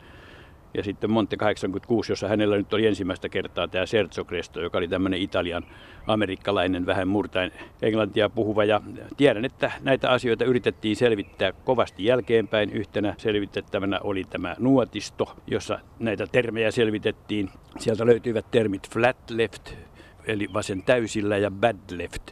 ja 0.76 0.82
sitten 0.82 1.10
Monte 1.10 1.36
86, 1.36 2.12
jossa 2.12 2.28
hänellä 2.28 2.56
nyt 2.56 2.74
oli 2.74 2.86
ensimmäistä 2.86 3.28
kertaa 3.28 3.68
tämä 3.68 3.86
Sergio 3.86 4.24
Cresto, 4.24 4.60
joka 4.60 4.78
oli 4.78 4.88
tämmöinen 4.88 5.20
Italian 5.20 5.62
amerikkalainen, 6.06 6.86
vähän 6.86 7.08
murtain 7.08 7.52
englantia 7.82 8.28
puhuva. 8.28 8.64
Ja 8.64 8.80
tiedän, 9.16 9.44
että 9.44 9.72
näitä 9.80 10.10
asioita 10.10 10.44
yritettiin 10.44 10.96
selvittää 10.96 11.52
kovasti 11.52 12.04
jälkeenpäin. 12.04 12.70
Yhtenä 12.70 13.14
selvitettävänä 13.18 14.00
oli 14.00 14.24
tämä 14.24 14.56
nuotisto, 14.58 15.36
jossa 15.46 15.78
näitä 15.98 16.26
termejä 16.32 16.70
selvitettiin. 16.70 17.50
Sieltä 17.78 18.06
löytyivät 18.06 18.50
termit 18.50 18.90
flat 18.90 19.30
left, 19.30 19.74
eli 20.26 20.48
vasen 20.52 20.82
täysillä, 20.82 21.38
ja 21.38 21.50
bad 21.50 21.76
left, 21.90 22.30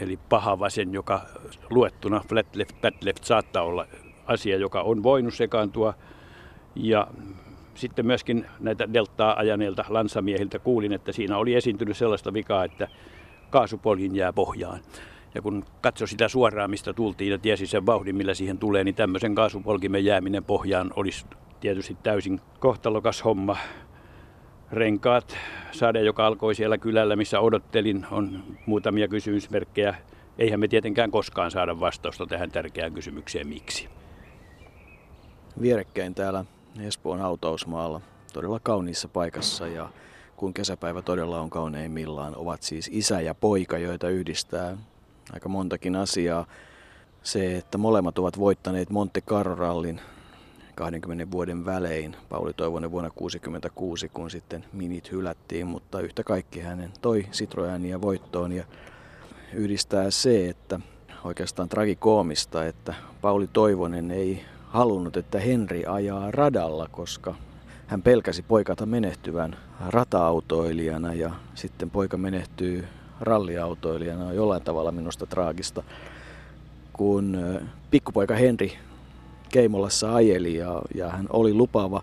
eli 0.00 0.18
paha 0.28 0.58
vasen, 0.58 0.92
joka 0.92 1.26
luettuna 1.70 2.22
flat 2.28 2.56
left, 2.56 2.80
bad 2.80 2.94
left 3.04 3.24
saattaa 3.24 3.62
olla 3.62 3.86
asia, 4.26 4.56
joka 4.56 4.82
on 4.82 5.02
voinut 5.02 5.34
sekaantua. 5.34 5.94
Ja 6.74 7.06
sitten 7.76 8.06
myöskin 8.06 8.46
näitä 8.60 8.92
deltaa 8.92 9.38
ajaneilta 9.38 9.84
lansamiehiltä 9.88 10.58
kuulin, 10.58 10.92
että 10.92 11.12
siinä 11.12 11.38
oli 11.38 11.54
esiintynyt 11.54 11.96
sellaista 11.96 12.32
vikaa, 12.32 12.64
että 12.64 12.88
kaasupolkin 13.50 14.16
jää 14.16 14.32
pohjaan. 14.32 14.80
Ja 15.34 15.42
kun 15.42 15.64
katsoi 15.80 16.08
sitä 16.08 16.28
suoraan, 16.28 16.70
mistä 16.70 16.92
tultiin 16.92 17.30
ja 17.30 17.38
tiesi 17.38 17.66
sen 17.66 17.86
vauhdin, 17.86 18.16
millä 18.16 18.34
siihen 18.34 18.58
tulee, 18.58 18.84
niin 18.84 18.94
tämmöisen 18.94 19.34
kaasupolkimen 19.34 20.04
jääminen 20.04 20.44
pohjaan 20.44 20.92
olisi 20.96 21.26
tietysti 21.60 21.96
täysin 22.02 22.40
kohtalokas 22.60 23.24
homma. 23.24 23.56
Renkaat, 24.72 25.36
sade, 25.72 26.02
joka 26.02 26.26
alkoi 26.26 26.54
siellä 26.54 26.78
kylällä, 26.78 27.16
missä 27.16 27.40
odottelin, 27.40 28.06
on 28.10 28.42
muutamia 28.66 29.08
kysymysmerkkejä. 29.08 29.94
Eihän 30.38 30.60
me 30.60 30.68
tietenkään 30.68 31.10
koskaan 31.10 31.50
saada 31.50 31.80
vastausta 31.80 32.26
tähän 32.26 32.50
tärkeään 32.50 32.92
kysymykseen, 32.92 33.48
miksi. 33.48 33.88
Vierekkäin 35.60 36.14
täällä 36.14 36.44
Espoon 36.80 37.20
hautausmaalla, 37.20 38.00
todella 38.32 38.60
kauniissa 38.60 39.08
paikassa 39.08 39.66
ja 39.66 39.88
kun 40.36 40.54
kesäpäivä 40.54 41.02
todella 41.02 41.40
on 41.40 41.50
kauneimmillaan, 41.50 42.36
ovat 42.36 42.62
siis 42.62 42.90
isä 42.92 43.20
ja 43.20 43.34
poika, 43.34 43.78
joita 43.78 44.08
yhdistää 44.08 44.76
aika 45.32 45.48
montakin 45.48 45.96
asiaa. 45.96 46.46
Se, 47.22 47.56
että 47.56 47.78
molemmat 47.78 48.18
ovat 48.18 48.38
voittaneet 48.38 48.90
Monte 48.90 49.20
Carlo-rallin 49.20 50.00
20 50.74 51.30
vuoden 51.30 51.64
välein. 51.64 52.16
Pauli 52.28 52.52
Toivonen 52.52 52.90
vuonna 52.90 53.10
1966, 53.10 54.08
kun 54.08 54.30
sitten 54.30 54.64
minit 54.72 55.12
hylättiin, 55.12 55.66
mutta 55.66 56.00
yhtä 56.00 56.24
kaikki 56.24 56.60
hänen 56.60 56.92
toi 57.00 57.26
Citroenia 57.32 58.00
voittoon 58.00 58.52
ja 58.52 58.64
yhdistää 59.52 60.10
se, 60.10 60.48
että 60.48 60.80
oikeastaan 61.24 61.68
tragikoomista, 61.68 62.66
että 62.66 62.94
Pauli 63.20 63.46
Toivonen 63.46 64.10
ei 64.10 64.44
halunnut, 64.76 65.16
että 65.16 65.38
Henri 65.38 65.84
ajaa 65.86 66.30
radalla, 66.30 66.88
koska 66.90 67.34
hän 67.86 68.02
pelkäsi 68.02 68.42
poikata 68.42 68.86
menehtyvän 68.86 69.56
rata-autoilijana 69.88 71.14
ja 71.14 71.30
sitten 71.54 71.90
poika 71.90 72.16
menehtyy 72.16 72.84
ralliautoilijana. 73.20 74.26
On 74.26 74.36
jollain 74.36 74.62
tavalla 74.62 74.92
minusta 74.92 75.26
traagista, 75.26 75.82
kun 76.92 77.38
pikkupoika 77.90 78.34
Henri 78.34 78.78
Keimolassa 79.48 80.14
ajeli 80.14 80.54
ja, 80.54 80.82
ja 80.94 81.10
hän 81.10 81.26
oli 81.30 81.54
lupaava 81.54 82.02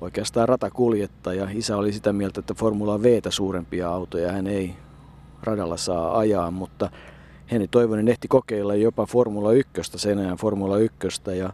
oikeastaan 0.00 0.48
ratakuljettaja. 0.48 1.48
Isä 1.52 1.76
oli 1.76 1.92
sitä 1.92 2.12
mieltä, 2.12 2.40
että 2.40 2.54
Formula 2.54 3.02
v 3.02 3.06
suurempia 3.28 3.88
autoja 3.88 4.32
hän 4.32 4.46
ei 4.46 4.74
radalla 5.42 5.76
saa 5.76 6.18
ajaa, 6.18 6.50
mutta 6.50 6.90
Henri 7.50 7.68
Toivonen 7.68 8.08
ehti 8.08 8.28
kokeilla 8.28 8.74
jopa 8.74 9.06
Formula 9.06 9.52
1, 9.52 9.72
sen 9.96 10.18
ajan 10.18 10.36
Formula 10.36 10.78
1 10.78 10.98
ja 11.38 11.52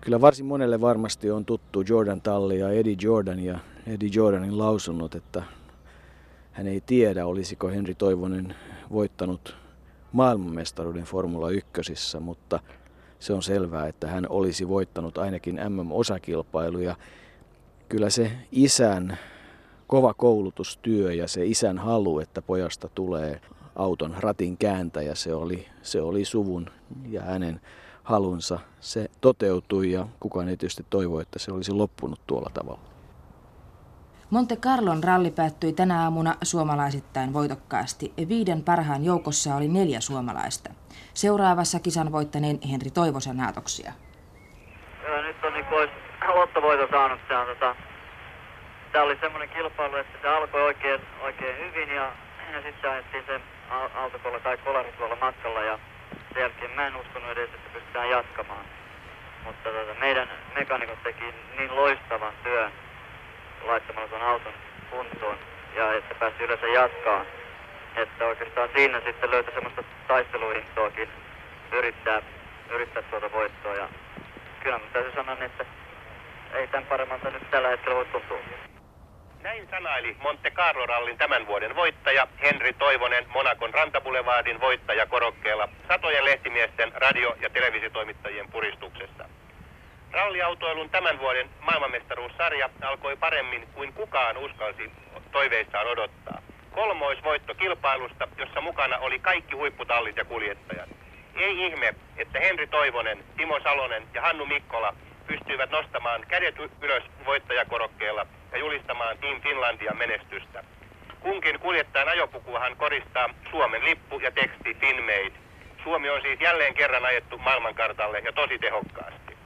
Kyllä 0.00 0.20
varsin 0.20 0.46
monelle 0.46 0.80
varmasti 0.80 1.30
on 1.30 1.44
tuttu 1.44 1.84
Jordan 1.88 2.20
Talli 2.20 2.58
ja 2.58 2.70
Eddie 2.70 2.96
Jordan 3.02 3.40
ja 3.40 3.58
Eddie 3.86 4.10
Jordanin 4.14 4.58
lausunnut, 4.58 5.14
että 5.14 5.42
hän 6.52 6.66
ei 6.66 6.80
tiedä, 6.80 7.26
olisiko 7.26 7.68
Henri 7.68 7.94
Toivonen 7.94 8.54
voittanut 8.92 9.56
maailmanmestaruuden 10.12 11.04
Formula 11.04 11.50
1, 11.50 12.18
mutta 12.20 12.60
se 13.18 13.32
on 13.32 13.42
selvää, 13.42 13.86
että 13.86 14.06
hän 14.06 14.26
olisi 14.28 14.68
voittanut 14.68 15.18
ainakin 15.18 15.60
MM-osakilpailuja. 15.68 16.96
Kyllä 17.88 18.10
se 18.10 18.30
isän 18.52 19.18
kova 19.86 20.14
koulutustyö 20.14 21.12
ja 21.12 21.28
se 21.28 21.46
isän 21.46 21.78
halu, 21.78 22.20
että 22.20 22.42
pojasta 22.42 22.88
tulee 22.94 23.40
auton 23.76 24.14
ratin 24.18 24.56
kääntäjä, 24.56 25.14
se 25.14 25.34
oli, 25.34 25.66
se 25.82 26.00
oli 26.00 26.24
suvun 26.24 26.70
ja 27.08 27.22
hänen 27.22 27.60
halunsa. 28.08 28.58
Se 28.80 29.10
toteutui 29.20 29.92
ja 29.92 30.06
kukaan 30.20 30.48
ei 30.48 30.56
tietysti 30.56 30.86
toivo, 30.90 31.20
että 31.20 31.38
se 31.38 31.52
olisi 31.52 31.72
loppunut 31.72 32.20
tuolla 32.26 32.50
tavalla. 32.54 32.88
Monte 34.30 34.56
Carlon 34.56 35.04
ralli 35.04 35.30
päättyi 35.30 35.72
tänä 35.72 36.02
aamuna 36.02 36.34
suomalaisittain 36.42 37.32
voitokkaasti. 37.32 38.12
Viiden 38.28 38.62
parhaan 38.62 39.04
joukossa 39.04 39.54
oli 39.54 39.68
neljä 39.68 40.00
suomalaista. 40.00 40.70
Seuraavassa 41.14 41.80
kisan 41.80 42.12
voittaneen 42.12 42.58
Henri 42.70 42.90
Toivosen 42.90 43.36
naatoksia. 43.36 43.92
Joo, 45.08 45.22
nyt 45.22 45.36
on 45.44 45.52
niin 45.52 45.66
olisi 45.70 45.92
lottovoito 46.34 46.88
saanut. 46.90 47.20
Tämä, 47.28 47.44
tota, 47.44 47.76
tämä 48.92 49.04
oli 49.04 49.16
semmoinen 49.20 49.48
kilpailu, 49.48 49.96
että 49.96 50.18
se 50.22 50.28
alkoi 50.28 50.62
oikein, 50.62 51.00
oikein 51.22 51.56
hyvin 51.58 51.88
ja, 51.88 52.12
ja 52.52 52.62
sitten 52.62 52.90
ajettiin 52.90 53.24
se 53.26 53.40
autokolla 53.94 54.40
tai 54.40 54.58
kolari 54.58 54.92
tuolla 54.92 55.16
matkalla 55.16 55.62
ja 55.62 55.78
sen 55.78 55.87
jälkeen 56.36 56.70
mä 56.70 56.86
en 56.86 56.96
uskonut 56.96 57.30
edes, 57.30 57.50
että 57.54 57.70
pystytään 57.72 58.10
jatkamaan. 58.10 58.64
Mutta 59.44 59.70
tota, 59.70 60.00
meidän 60.00 60.28
mekanikot 60.54 61.02
teki 61.02 61.24
niin 61.58 61.76
loistavan 61.76 62.32
työn 62.42 62.72
laittamalla 63.64 64.08
tuon 64.08 64.22
auton 64.22 64.52
kuntoon 64.90 65.38
ja 65.74 65.92
että 65.92 66.14
pääsi 66.14 66.42
yleensä 66.42 66.66
jatkaa. 66.66 67.24
Että 67.96 68.26
oikeastaan 68.26 68.68
siinä 68.76 69.00
sitten 69.00 69.30
löytyi 69.30 69.54
semmoista 69.54 69.82
taisteluintoakin 70.08 71.08
yrittää, 71.72 72.22
yrittää 72.70 73.02
tuota 73.02 73.32
voittoa. 73.32 73.74
Ja 73.74 73.88
kyllä 74.60 74.78
mä 74.78 74.84
täytyy 74.92 75.12
sanoa, 75.12 75.36
että 75.40 75.64
ei 76.54 76.68
tämän 76.68 76.86
paremmalta 76.86 77.30
nyt 77.30 77.50
tällä 77.50 77.68
hetkellä 77.68 77.96
voi 77.96 78.04
tuntua. 78.04 78.67
Näin 79.58 79.70
sanaili 79.70 80.16
Monte 80.22 80.50
Carlo 80.50 80.86
rallin 80.86 81.18
tämän 81.18 81.46
vuoden 81.46 81.76
voittaja 81.76 82.28
Henri 82.42 82.72
Toivonen 82.72 83.24
Monakon 83.28 83.74
rantabulevardin 83.74 84.60
voittaja 84.60 85.06
korokkeella 85.06 85.68
satojen 85.88 86.24
lehtimiesten 86.24 86.92
radio- 86.94 87.36
ja 87.40 87.50
televisietoimittajien 87.50 88.50
puristuksessa. 88.50 89.28
Ralliautoilun 90.12 90.90
tämän 90.90 91.18
vuoden 91.18 91.50
maailmanmestaruussarja 91.60 92.70
alkoi 92.82 93.16
paremmin 93.16 93.68
kuin 93.74 93.92
kukaan 93.92 94.36
uskalsi 94.36 94.92
toiveissaan 95.32 95.86
odottaa. 95.86 96.42
Kolmoisvoitto 96.70 97.54
kilpailusta, 97.54 98.28
jossa 98.36 98.60
mukana 98.60 98.98
oli 98.98 99.18
kaikki 99.18 99.54
huipputallit 99.54 100.16
ja 100.16 100.24
kuljettajat. 100.24 100.88
Ei 101.36 101.66
ihme, 101.66 101.94
että 102.16 102.40
Henri 102.40 102.66
Toivonen, 102.66 103.24
Timo 103.36 103.60
Salonen 103.60 104.02
ja 104.14 104.22
Hannu 104.22 104.46
Mikkola 104.46 104.94
pystyivät 105.26 105.70
nostamaan 105.70 106.24
kädet 106.28 106.54
ylös 106.82 107.02
voittajakorokkeella 107.24 108.26
ja 108.52 108.58
julistamaan 108.58 109.18
Team 109.18 109.40
Finlandian 109.40 109.96
menestystä. 109.98 110.64
Kunkin 111.20 111.58
kuljettajan 111.60 112.08
ajopukuahan 112.08 112.76
koristaa 112.76 113.28
Suomen 113.50 113.84
lippu 113.84 114.18
ja 114.18 114.30
teksti 114.30 114.74
Finmade. 114.74 115.32
Suomi 115.84 116.10
on 116.10 116.22
siis 116.22 116.40
jälleen 116.40 116.74
kerran 116.74 117.04
ajettu 117.04 117.38
maailmankartalle 117.38 118.18
ja 118.18 118.32
tosi 118.32 118.58
tehokkaasti. 118.58 119.36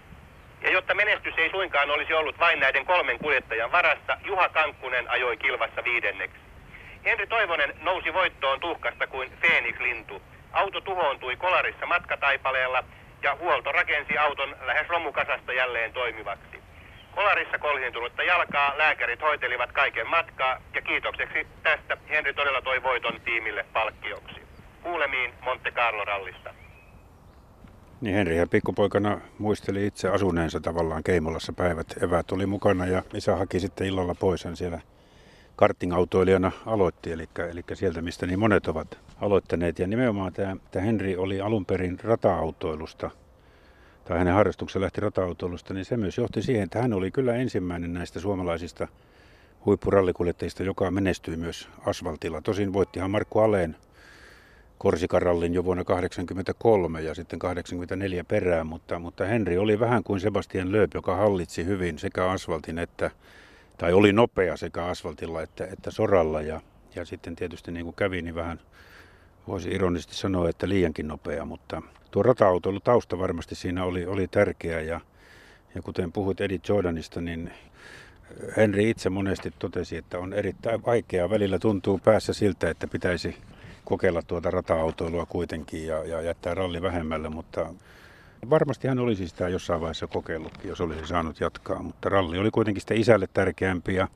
Ja 0.62 0.70
jotta 0.70 0.94
menestys 0.94 1.34
ei 1.38 1.50
suinkaan 1.50 1.90
olisi 1.90 2.14
ollut 2.14 2.38
vain 2.38 2.60
näiden 2.60 2.86
kolmen 2.86 3.18
kuljettajan 3.18 3.72
varassa, 3.72 4.18
Juha 4.24 4.48
Kankkunen 4.48 5.10
ajoi 5.10 5.36
kilvassa 5.36 5.84
viidenneksi. 5.84 6.40
Henri 7.04 7.26
Toivonen 7.26 7.74
nousi 7.80 8.14
voittoon 8.14 8.60
tuhkasta 8.60 9.06
kuin 9.06 9.32
Phoenix-lintu. 9.40 10.22
Auto 10.52 10.80
tuhoontui 10.80 11.36
kolarissa 11.36 11.86
matkataipaleella 11.86 12.84
ja 13.22 13.34
huolto 13.34 13.72
rakensi 13.72 14.18
auton 14.18 14.56
lähes 14.66 14.88
romukasasta 14.88 15.52
jälleen 15.52 15.92
toimivaksi. 15.92 16.62
Kolarissa 17.14 17.58
kolhintunutta 17.58 18.22
jalkaa 18.22 18.78
lääkärit 18.78 19.20
hoitelivat 19.20 19.72
kaiken 19.72 20.08
matkaa 20.08 20.62
ja 20.74 20.82
kiitokseksi 20.82 21.46
tästä 21.62 21.96
Henri 22.08 22.34
todella 22.34 22.62
toi 22.62 22.82
voiton 22.82 23.20
tiimille 23.20 23.64
palkkioksi. 23.72 24.40
Kuulemiin 24.82 25.34
Monte 25.44 25.70
Carlo 25.70 26.04
rallista. 26.04 26.54
Niin 28.00 28.14
Henrihän 28.14 28.48
pikkupoikana 28.48 29.20
muisteli 29.38 29.86
itse 29.86 30.08
asuneensa 30.08 30.60
tavallaan 30.60 31.02
Keimolassa 31.02 31.52
päivät. 31.52 32.02
Evät 32.02 32.32
oli 32.32 32.46
mukana 32.46 32.86
ja 32.86 33.02
isä 33.14 33.36
haki 33.36 33.60
sitten 33.60 33.86
illalla 33.86 34.14
pois. 34.14 34.44
Hän 34.44 34.56
siellä 34.56 34.80
kartingautoilijana 35.56 36.52
aloitti, 36.66 37.12
eli, 37.12 37.28
eli 37.50 37.62
sieltä 37.74 38.02
mistä 38.02 38.26
niin 38.26 38.38
monet 38.38 38.66
ovat 38.66 38.98
aloittaneet. 39.20 39.78
Ja 39.78 39.86
nimenomaan 39.86 40.32
tämä, 40.32 40.56
tämä 40.70 40.84
Henri 40.84 41.16
oli 41.16 41.40
alun 41.40 41.66
perin 41.66 41.98
rata-autoilusta, 42.02 43.10
tai 44.04 44.18
hänen 44.18 44.34
harrastuksensa 44.34 44.80
lähti 44.80 45.00
rata-autoilusta, 45.00 45.74
niin 45.74 45.84
se 45.84 45.96
myös 45.96 46.18
johti 46.18 46.42
siihen, 46.42 46.62
että 46.62 46.82
hän 46.82 46.92
oli 46.92 47.10
kyllä 47.10 47.34
ensimmäinen 47.34 47.94
näistä 47.94 48.20
suomalaisista 48.20 48.88
huippurallikuljettajista, 49.66 50.62
joka 50.62 50.90
menestyi 50.90 51.36
myös 51.36 51.68
asfaltilla. 51.86 52.40
Tosin 52.42 52.72
voittihan 52.72 53.10
Markku 53.10 53.38
Aleen 53.38 53.76
Korsikarallin 54.78 55.54
jo 55.54 55.64
vuonna 55.64 55.84
1983 55.84 57.00
ja 57.00 57.14
sitten 57.14 57.38
1984 57.38 58.24
perään, 58.24 58.66
mutta, 58.66 58.98
mutta 58.98 59.24
Henri 59.24 59.58
oli 59.58 59.80
vähän 59.80 60.04
kuin 60.04 60.20
Sebastian 60.20 60.72
Lööp, 60.72 60.90
joka 60.94 61.16
hallitsi 61.16 61.64
hyvin 61.64 61.98
sekä 61.98 62.30
asfaltin 62.30 62.78
että, 62.78 63.10
tai 63.78 63.92
oli 63.92 64.12
nopea 64.12 64.56
sekä 64.56 64.84
asfaltilla 64.84 65.42
että, 65.42 65.66
että 65.72 65.90
soralla 65.90 66.42
ja, 66.42 66.60
ja 66.94 67.04
sitten 67.04 67.36
tietysti 67.36 67.72
niin 67.72 67.84
kuin 67.84 67.96
kävi, 67.96 68.22
niin 68.22 68.34
vähän 68.34 68.60
voisi 69.48 69.70
ironisesti 69.70 70.14
sanoa, 70.14 70.48
että 70.48 70.68
liiankin 70.68 71.08
nopea, 71.08 71.44
mutta 71.44 71.82
tuo 72.12 72.22
rata 72.22 72.44
tausta 72.84 73.18
varmasti 73.18 73.54
siinä 73.54 73.84
oli, 73.84 74.06
oli 74.06 74.28
tärkeä 74.28 74.80
ja, 74.80 75.00
ja 75.74 75.82
kuten 75.82 76.12
puhuit 76.12 76.40
Eddie 76.40 76.60
Jordanista, 76.68 77.20
niin 77.20 77.50
Henri 78.56 78.90
itse 78.90 79.10
monesti 79.10 79.52
totesi, 79.58 79.96
että 79.96 80.18
on 80.18 80.32
erittäin 80.32 80.84
vaikeaa. 80.86 81.30
Välillä 81.30 81.58
tuntuu 81.58 82.00
päässä 82.04 82.32
siltä, 82.32 82.70
että 82.70 82.86
pitäisi 82.86 83.36
kokeilla 83.84 84.22
tuota 84.22 84.50
rata-autoilua 84.50 85.26
kuitenkin 85.26 85.86
ja, 85.86 86.04
ja 86.04 86.20
jättää 86.20 86.54
ralli 86.54 86.82
vähemmälle, 86.82 87.28
mutta 87.28 87.74
varmasti 88.50 88.88
hän 88.88 88.98
olisi 88.98 89.28
sitä 89.28 89.48
jossain 89.48 89.80
vaiheessa 89.80 90.06
kokeillutkin, 90.06 90.68
jos 90.68 90.80
olisi 90.80 91.06
saanut 91.06 91.40
jatkaa, 91.40 91.82
mutta 91.82 92.08
ralli 92.08 92.38
oli 92.38 92.50
kuitenkin 92.50 92.80
sitä 92.80 92.94
isälle 92.94 93.28
tärkeämpi 93.34 93.94
ja, 93.94 94.08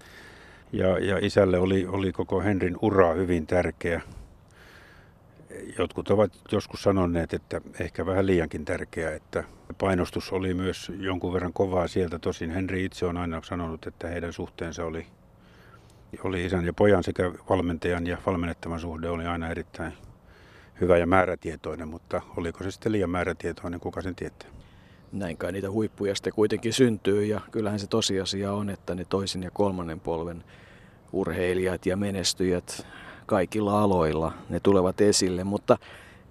ja, 0.72 0.98
ja 0.98 1.18
isälle 1.22 1.58
oli, 1.58 1.86
oli 1.86 2.12
koko 2.12 2.40
Henrin 2.40 2.76
ura 2.82 3.12
hyvin 3.12 3.46
tärkeä. 3.46 4.00
Jotkut 5.78 6.10
ovat 6.10 6.32
joskus 6.52 6.82
sanoneet, 6.82 7.34
että 7.34 7.60
ehkä 7.80 8.06
vähän 8.06 8.26
liiankin 8.26 8.64
tärkeää, 8.64 9.14
että 9.14 9.44
painostus 9.78 10.32
oli 10.32 10.54
myös 10.54 10.92
jonkun 10.98 11.32
verran 11.32 11.52
kovaa 11.52 11.88
sieltä. 11.88 12.18
Tosin 12.18 12.50
Henri 12.50 12.84
itse 12.84 13.06
on 13.06 13.16
aina 13.16 13.42
sanonut, 13.44 13.86
että 13.86 14.08
heidän 14.08 14.32
suhteensa 14.32 14.84
oli 14.84 15.06
oli 16.24 16.44
isän 16.44 16.64
ja 16.64 16.72
pojan 16.72 17.04
sekä 17.04 17.32
valmentajan 17.48 18.06
ja 18.06 18.18
valmennettavan 18.26 18.80
suhde 18.80 19.08
oli 19.08 19.26
aina 19.26 19.48
erittäin 19.48 19.92
hyvä 20.80 20.98
ja 20.98 21.06
määrätietoinen, 21.06 21.88
mutta 21.88 22.22
oliko 22.36 22.64
se 22.64 22.70
sitten 22.70 22.92
liian 22.92 23.10
määrätietoinen, 23.10 23.80
kuka 23.80 24.02
sen 24.02 24.14
tietää? 24.14 24.48
Näin 25.12 25.36
kai 25.36 25.52
niitä 25.52 25.70
huippuja 25.70 26.14
sitten 26.14 26.32
kuitenkin 26.32 26.72
syntyy 26.72 27.24
ja 27.24 27.40
kyllähän 27.50 27.80
se 27.80 27.86
tosiasia 27.86 28.52
on, 28.52 28.70
että 28.70 28.94
ne 28.94 29.04
toisen 29.04 29.42
ja 29.42 29.50
kolmannen 29.50 30.00
polven 30.00 30.44
urheilijat 31.12 31.86
ja 31.86 31.96
menestyjät 31.96 32.86
kaikilla 33.26 33.82
aloilla, 33.82 34.32
ne 34.48 34.60
tulevat 34.60 35.00
esille, 35.00 35.44
mutta 35.44 35.78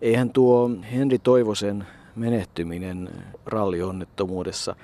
eihän 0.02 0.30
tuo 0.30 0.70
Henri 0.92 1.20
Toivosen 1.20 1.88
menehtyminen 2.16 3.10
rallionnettomuudessa 3.46 4.76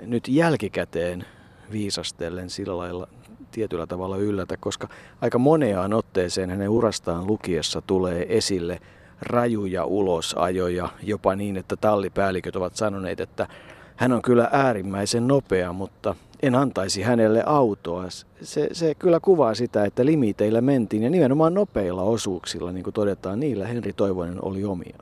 nyt 0.00 0.28
jälkikäteen 0.28 1.24
viisastellen 1.72 2.50
sillä 2.50 2.76
lailla 2.76 3.08
tietyllä 3.50 3.86
tavalla 3.86 4.16
yllätä, 4.16 4.56
koska 4.56 4.88
aika 5.20 5.38
moneen 5.38 5.94
otteeseen 5.94 6.50
hänen 6.50 6.68
urastaan 6.68 7.26
lukiessa 7.26 7.82
tulee 7.86 8.36
esille 8.36 8.80
rajuja 9.20 9.84
ulosajoja, 9.84 10.88
jopa 11.02 11.36
niin, 11.36 11.56
että 11.56 11.76
tallipäälliköt 11.76 12.56
ovat 12.56 12.76
sanoneet, 12.76 13.20
että 13.20 13.48
hän 13.96 14.12
on 14.12 14.22
kyllä 14.22 14.48
äärimmäisen 14.52 15.26
nopea, 15.26 15.72
mutta 15.72 16.14
en 16.42 16.54
antaisi 16.54 17.02
hänelle 17.02 17.42
autoa. 17.46 18.04
Se, 18.42 18.68
se 18.72 18.94
kyllä 18.94 19.20
kuvaa 19.20 19.54
sitä, 19.54 19.84
että 19.84 20.06
limiteillä 20.06 20.60
mentiin 20.60 21.02
ja 21.02 21.10
nimenomaan 21.10 21.54
nopeilla 21.54 22.02
osuuksilla, 22.02 22.72
niin 22.72 22.84
kuin 22.84 22.94
todetaan, 22.94 23.40
niillä 23.40 23.66
Henri 23.66 23.92
Toivonen 23.92 24.44
oli 24.44 24.64
omia. 24.64 24.98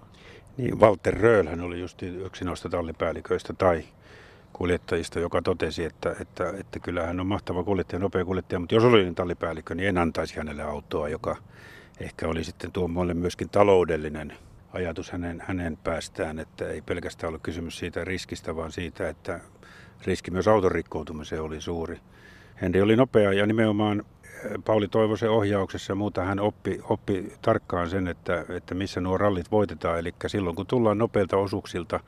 Niin, 0.57 0.81
Walter 0.81 1.15
Röhlhän 1.15 1.61
oli 1.61 1.81
just 1.81 2.03
yksi 2.03 2.45
noista 2.45 2.69
tallipäälliköistä 2.69 3.53
tai 3.53 3.85
kuljettajista, 4.53 5.21
joka 5.21 5.43
totesi, 5.43 5.85
että, 5.85 6.17
että, 6.21 6.55
että 6.59 6.79
kyllä 6.79 7.07
hän 7.07 7.21
on 7.21 7.27
mahtava 7.27 7.65
kuljettaja, 7.65 8.01
nopea 8.01 8.25
kuljettaja, 8.25 8.59
mutta 8.59 8.75
jos 8.75 8.85
oli 8.85 9.03
niin 9.03 9.15
tallipäällikkö, 9.15 9.75
niin 9.75 9.89
en 9.89 9.99
antaisi 9.99 10.37
hänelle 10.37 10.63
autoa, 10.63 11.09
joka 11.09 11.37
ehkä 12.01 12.29
oli 12.29 12.45
sitten 12.45 12.73
tuommoille 12.73 13.15
myöskin 13.15 13.49
taloudellinen 13.49 14.33
ajatus 14.73 15.11
hänen, 15.11 15.43
hänen 15.47 15.79
päästään, 15.85 16.39
että 16.39 16.69
ei 16.69 16.83
pelkästään 16.83 17.29
ollut 17.29 17.43
kysymys 17.43 17.79
siitä 17.79 18.05
riskistä, 18.05 18.57
vaan 18.57 18.73
siitä, 18.73 19.09
että 19.09 19.41
riski 20.07 20.31
myös 20.31 20.49
auton 20.49 20.73
rikkoutumiseen 20.73 21.43
oli 21.43 21.61
suuri. 21.61 22.01
Henri 22.61 22.83
oli 22.83 22.97
nopea 22.97 23.33
ja 23.33 23.47
nimenomaan 23.47 24.03
eh, 24.23 24.51
Pauli 24.65 24.89
Toivosen 24.89 25.31
ohjauksessa 25.31 25.91
ja 25.91 25.95
muuta 25.95 26.25
hän 26.25 26.41
oppi, 26.41 26.81
oppi 26.89 27.33
tarkkaan 27.43 27.91
sen, 27.91 28.09
että, 28.09 28.45
että 28.49 28.75
missä 28.75 29.01
nuo 29.01 29.19
rallit 29.19 29.51
voitetaan. 29.51 29.99
Eli 29.99 30.15
silloin 30.27 30.57
kun 30.57 30.67
tullaan 30.67 30.99
nopeilta 30.99 31.37
osuuksilta 31.37 32.01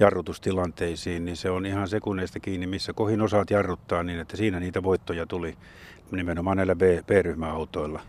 jarrutustilanteisiin, 0.00 1.24
niin 1.24 1.36
se 1.36 1.50
on 1.50 1.66
ihan 1.66 1.88
sekunneista 1.88 2.40
kiinni, 2.40 2.66
missä 2.66 2.92
kohin 2.92 3.22
osaat 3.22 3.50
jarruttaa 3.50 4.02
niin, 4.02 4.20
että 4.20 4.36
siinä 4.36 4.60
niitä 4.60 4.82
voittoja 4.82 5.26
tuli 5.26 5.56
nimenomaan 6.10 6.56
näillä 6.56 6.76
B-ryhmäautoilla, 6.76 8.00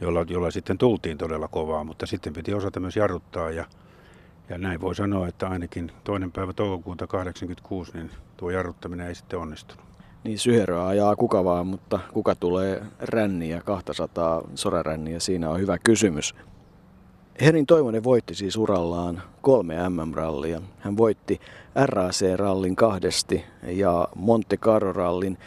joilla, 0.00 0.24
joilla 0.28 0.50
sitten 0.50 0.78
tultiin 0.78 1.18
todella 1.18 1.48
kovaa, 1.48 1.84
mutta 1.84 2.06
sitten 2.06 2.32
piti 2.32 2.54
osata 2.54 2.80
myös 2.80 2.96
jarruttaa 2.96 3.50
ja, 3.50 3.64
ja 4.48 4.58
näin 4.58 4.80
voi 4.80 4.94
sanoa, 4.94 5.28
että 5.28 5.48
ainakin 5.48 5.92
toinen 6.04 6.32
päivä 6.32 6.52
toukokuuta 6.52 7.06
86, 7.06 7.92
niin 7.94 8.10
tuo 8.36 8.50
jarruttaminen 8.50 9.06
ei 9.06 9.14
sitten 9.14 9.38
onnistunut. 9.38 9.84
Niin 10.24 10.38
syheröä 10.38 10.86
ajaa 10.86 11.16
kuka 11.16 11.44
vaan, 11.44 11.66
mutta 11.66 12.00
kuka 12.12 12.34
tulee 12.34 12.82
ränniä, 13.00 13.60
200 13.60 14.42
soraränniä, 14.54 15.20
siinä 15.20 15.50
on 15.50 15.60
hyvä 15.60 15.78
kysymys. 15.78 16.34
Herin 17.40 17.66
Toivonen 17.66 18.04
voitti 18.04 18.34
siis 18.34 18.56
urallaan 18.56 19.22
kolme 19.42 19.88
MM-rallia. 19.88 20.60
Hän 20.78 20.96
voitti 20.96 21.40
RAC-rallin 21.74 22.76
kahdesti 22.76 23.44
ja 23.62 24.08
Monte 24.14 24.56
Carlo-rallin. 24.56 25.38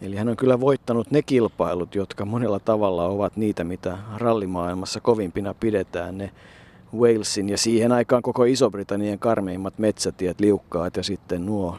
Eli 0.00 0.16
hän 0.16 0.28
on 0.28 0.36
kyllä 0.36 0.60
voittanut 0.60 1.10
ne 1.10 1.22
kilpailut, 1.22 1.94
jotka 1.94 2.24
monella 2.24 2.60
tavalla 2.60 3.04
ovat 3.04 3.36
niitä, 3.36 3.64
mitä 3.64 3.98
rallimaailmassa 4.16 5.00
kovimpina 5.00 5.54
pidetään. 5.54 6.18
Ne 6.18 6.30
Walesin 6.96 7.48
ja 7.48 7.58
siihen 7.58 7.92
aikaan 7.92 8.22
koko 8.22 8.44
Iso-Britannian 8.44 9.18
karmeimmat 9.18 9.78
metsätiet, 9.78 10.40
liukkaat 10.40 10.96
ja 10.96 11.02
sitten 11.02 11.46
nuo 11.46 11.78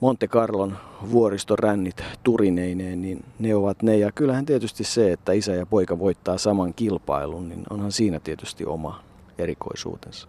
Monte 0.00 0.28
Carlon 0.28 0.76
vuoristorännit 1.10 2.04
turineineen, 2.22 3.02
niin 3.02 3.24
ne 3.38 3.54
ovat 3.54 3.82
ne. 3.82 3.96
Ja 3.96 4.12
kyllähän 4.12 4.46
tietysti 4.46 4.84
se, 4.84 5.12
että 5.12 5.32
isä 5.32 5.52
ja 5.52 5.66
poika 5.66 5.98
voittaa 5.98 6.38
saman 6.38 6.74
kilpailun, 6.74 7.48
niin 7.48 7.62
onhan 7.70 7.92
siinä 7.92 8.20
tietysti 8.20 8.64
oma 8.64 9.02
erikoisuutensa. 9.38 10.28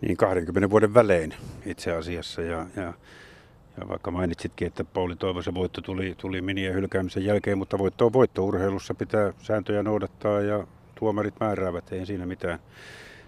Niin 0.00 0.16
20 0.16 0.70
vuoden 0.70 0.94
välein 0.94 1.34
itse 1.66 1.92
asiassa. 1.92 2.42
Ja, 2.42 2.66
ja, 2.76 2.92
ja 3.80 3.88
vaikka 3.88 4.10
mainitsitkin, 4.10 4.66
että 4.68 4.84
Pauli 4.84 5.16
Toivosen 5.16 5.54
voitto 5.54 5.80
tuli, 5.80 6.14
tuli 6.18 6.40
minien 6.40 6.74
hylkäämisen 6.74 7.24
jälkeen, 7.24 7.58
mutta 7.58 7.78
voitto 7.78 8.06
on 8.06 8.12
voitto. 8.12 8.44
Urheilussa 8.44 8.94
pitää 8.94 9.32
sääntöjä 9.42 9.82
noudattaa 9.82 10.40
ja 10.40 10.66
tuomarit 10.94 11.34
määräävät, 11.40 11.92
ei 11.92 12.06
siinä 12.06 12.26
mitään. 12.26 12.58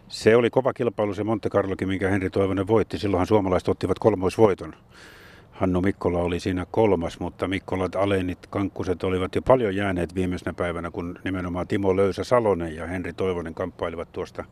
Se 0.09 0.37
oli 0.37 0.51
kova 0.51 0.73
kilpailu 0.73 1.15
se 1.15 1.25
Monte 1.25 1.51
Carlokin, 1.51 1.89
minkä 1.89 2.09
Henri 2.09 2.31
Toivonen 2.31 2.67
voitti. 2.67 2.99
Silloinhan 2.99 3.27
suomalaiset 3.27 3.69
ottivat 3.69 3.99
kolmoisvoiton. 3.99 4.75
Hannu 5.53 5.81
Mikkola 5.81 6.19
oli 6.19 6.41
siinä 6.41 6.67
kolmas, 6.71 7.21
mutta 7.21 7.49
Mikkolat, 7.49 7.97
Alenit, 7.97 8.47
Kankkuset 8.47 9.05
olivat 9.05 9.35
jo 9.35 9.43
paljon 9.43 9.77
jääneet 9.77 10.15
viimeisenä 10.15 10.53
päivänä, 10.53 10.91
kun 10.91 11.19
nimenomaan 11.25 11.69
Timo 11.69 11.97
Löysä 11.97 12.25
Salonen 12.25 12.77
ja 12.77 12.87
Henri 12.87 13.13
Toivonen 13.13 13.55
kamppailivat 13.55 14.13
tuosta 14.13 14.45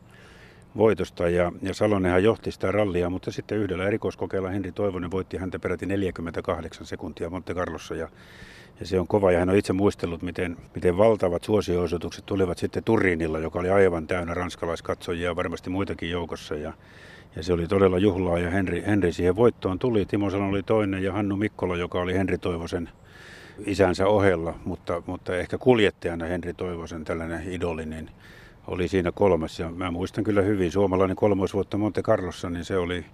voitosta. 0.77 1.29
Ja, 1.29 1.51
ja 1.61 1.73
Salonenhan 1.73 2.23
johti 2.23 2.51
sitä 2.51 2.71
rallia, 2.71 3.09
mutta 3.09 3.31
sitten 3.31 3.57
yhdellä 3.57 3.87
erikoiskokeella 3.87 4.49
Henri 4.49 4.71
Toivonen 4.71 5.11
voitti 5.11 5.37
häntä 5.37 5.59
peräti 5.59 5.85
48 5.85 6.85
sekuntia 6.85 7.29
Monte 7.29 7.53
Carlossa. 7.53 7.95
Ja, 7.95 8.09
Ja 8.79 8.87
se 8.87 8.99
on 8.99 9.07
kova 9.07 9.31
ja 9.31 9.39
hän 9.39 9.49
on 9.49 9.55
itse 9.55 9.73
muistellut, 9.73 10.21
miten, 10.21 10.57
miten 10.75 10.97
valtavat 10.97 11.43
suosio-osoitukset 11.43 12.25
tulivat 12.25 12.57
sitten 12.57 12.83
Turinilla, 12.83 13.39
joka 13.39 13.59
oli 13.59 13.69
aivan 13.69 14.07
täynnä 14.07 14.33
ranskalaiskatsojia 14.33 15.29
ja 15.29 15.35
varmasti 15.35 15.69
muitakin 15.69 16.09
joukossa. 16.09 16.55
Ja, 16.55 16.73
ja 17.35 17.43
se 17.43 17.53
oli 17.53 17.67
todella 17.67 17.97
juhlaa 17.97 18.39
ja 18.39 18.49
Henri, 18.49 18.83
Henri 18.87 19.13
siihen 19.13 19.35
voittoon 19.35 19.79
tuli. 19.79 20.05
Timo 20.05 20.29
Salon 20.29 20.49
oli 20.49 20.63
toinen 20.63 21.03
ja 21.03 21.13
Hannu 21.13 21.35
Mikkola, 21.35 21.77
joka 21.77 22.01
oli 22.01 22.13
Henri 22.13 22.37
Toivosen 22.37 22.89
isänsä 23.65 24.07
ohella, 24.07 24.53
mutta, 24.65 25.03
mutta 25.05 25.37
ehkä 25.37 25.57
kuljettajana 25.57 26.25
Henri 26.25 26.53
Toivosen 26.53 27.03
tällainen 27.03 27.53
idoli, 27.53 27.85
niin 27.85 28.09
oli 28.67 28.87
siinä 28.87 29.11
kolmas. 29.11 29.59
Ja 29.59 29.71
mä 29.71 29.91
muistan 29.91 30.23
kyllä 30.23 30.41
hyvin, 30.41 30.71
suomalainen 30.71 31.15
kolmoisvuotta 31.15 31.77
Monte 31.77 32.01
Carlossa, 32.01 32.49
niin 32.49 32.65
se 32.65 32.77
oli 32.77 33.05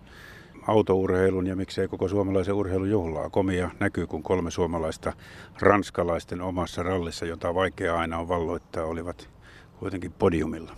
autourheilun 0.67 1.47
ja 1.47 1.55
miksei 1.55 1.87
koko 1.87 2.07
suomalaisen 2.07 2.53
urheilun 2.53 2.89
juhlaa. 2.89 3.29
Komia 3.29 3.69
näkyy, 3.79 4.07
kun 4.07 4.23
kolme 4.23 4.51
suomalaista 4.51 5.13
ranskalaisten 5.59 6.41
omassa 6.41 6.83
rallissa, 6.83 7.25
jota 7.25 7.55
vaikea 7.55 7.97
aina 7.97 8.19
on 8.19 8.27
valloittaa, 8.27 8.85
olivat 8.85 9.29
kuitenkin 9.79 10.11
podiumilla. 10.11 10.71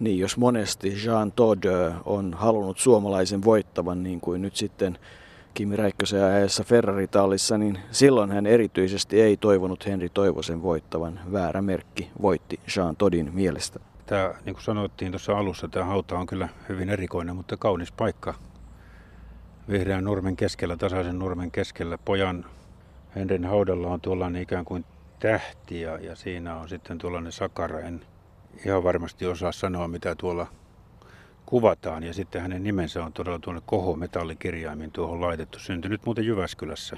Niin, 0.00 0.18
jos 0.18 0.36
monesti 0.36 0.94
Jean 1.04 1.32
Todt 1.32 1.64
on 2.04 2.34
halunnut 2.34 2.78
suomalaisen 2.78 3.44
voittavan, 3.44 4.02
niin 4.02 4.20
kuin 4.20 4.42
nyt 4.42 4.56
sitten 4.56 4.98
Kimi 5.54 5.76
Räikkösen 5.76 6.24
ajassa 6.24 6.64
Ferrari-tallissa, 6.64 7.58
niin 7.58 7.78
silloin 7.90 8.30
hän 8.30 8.46
erityisesti 8.46 9.20
ei 9.20 9.36
toivonut 9.36 9.86
Henri 9.86 10.08
Toivosen 10.08 10.62
voittavan. 10.62 11.20
Väärä 11.32 11.62
merkki 11.62 12.10
voitti 12.22 12.60
Jean 12.76 12.96
Todin 12.96 13.30
mielestä. 13.34 13.80
Tämä, 14.08 14.34
niin 14.44 14.54
kuin 14.54 14.64
sanottiin 14.64 15.12
tuossa 15.12 15.38
alussa, 15.38 15.68
tämä 15.68 15.84
hauta 15.84 16.18
on 16.18 16.26
kyllä 16.26 16.48
hyvin 16.68 16.88
erikoinen, 16.88 17.36
mutta 17.36 17.56
kaunis 17.56 17.92
paikka. 17.92 18.34
Vihreän 19.70 20.04
nurmen 20.04 20.36
keskellä, 20.36 20.76
tasaisen 20.76 21.18
nurmen 21.18 21.50
keskellä. 21.50 21.98
Pojan 21.98 22.44
Henrin 23.16 23.44
haudalla 23.44 23.88
on 23.88 24.00
tuollainen 24.00 24.42
ikään 24.42 24.64
kuin 24.64 24.84
tähti 25.18 25.80
ja, 25.80 25.98
ja 25.98 26.16
siinä 26.16 26.56
on 26.56 26.68
sitten 26.68 26.98
tuollainen 26.98 27.32
sakara. 27.32 27.80
En 27.80 28.00
ihan 28.66 28.84
varmasti 28.84 29.26
osaa 29.26 29.52
sanoa, 29.52 29.88
mitä 29.88 30.14
tuolla 30.14 30.46
kuvataan. 31.46 32.02
Ja 32.02 32.14
sitten 32.14 32.42
hänen 32.42 32.62
nimensä 32.62 33.04
on 33.04 33.12
todella 33.12 33.38
tuonne 33.38 33.62
koho 33.66 33.96
metallikirjaimin 33.96 34.90
tuohon 34.90 35.20
laitettu. 35.20 35.58
Syntynyt 35.58 36.06
muuten 36.06 36.26
Jyväskylässä 36.26 36.96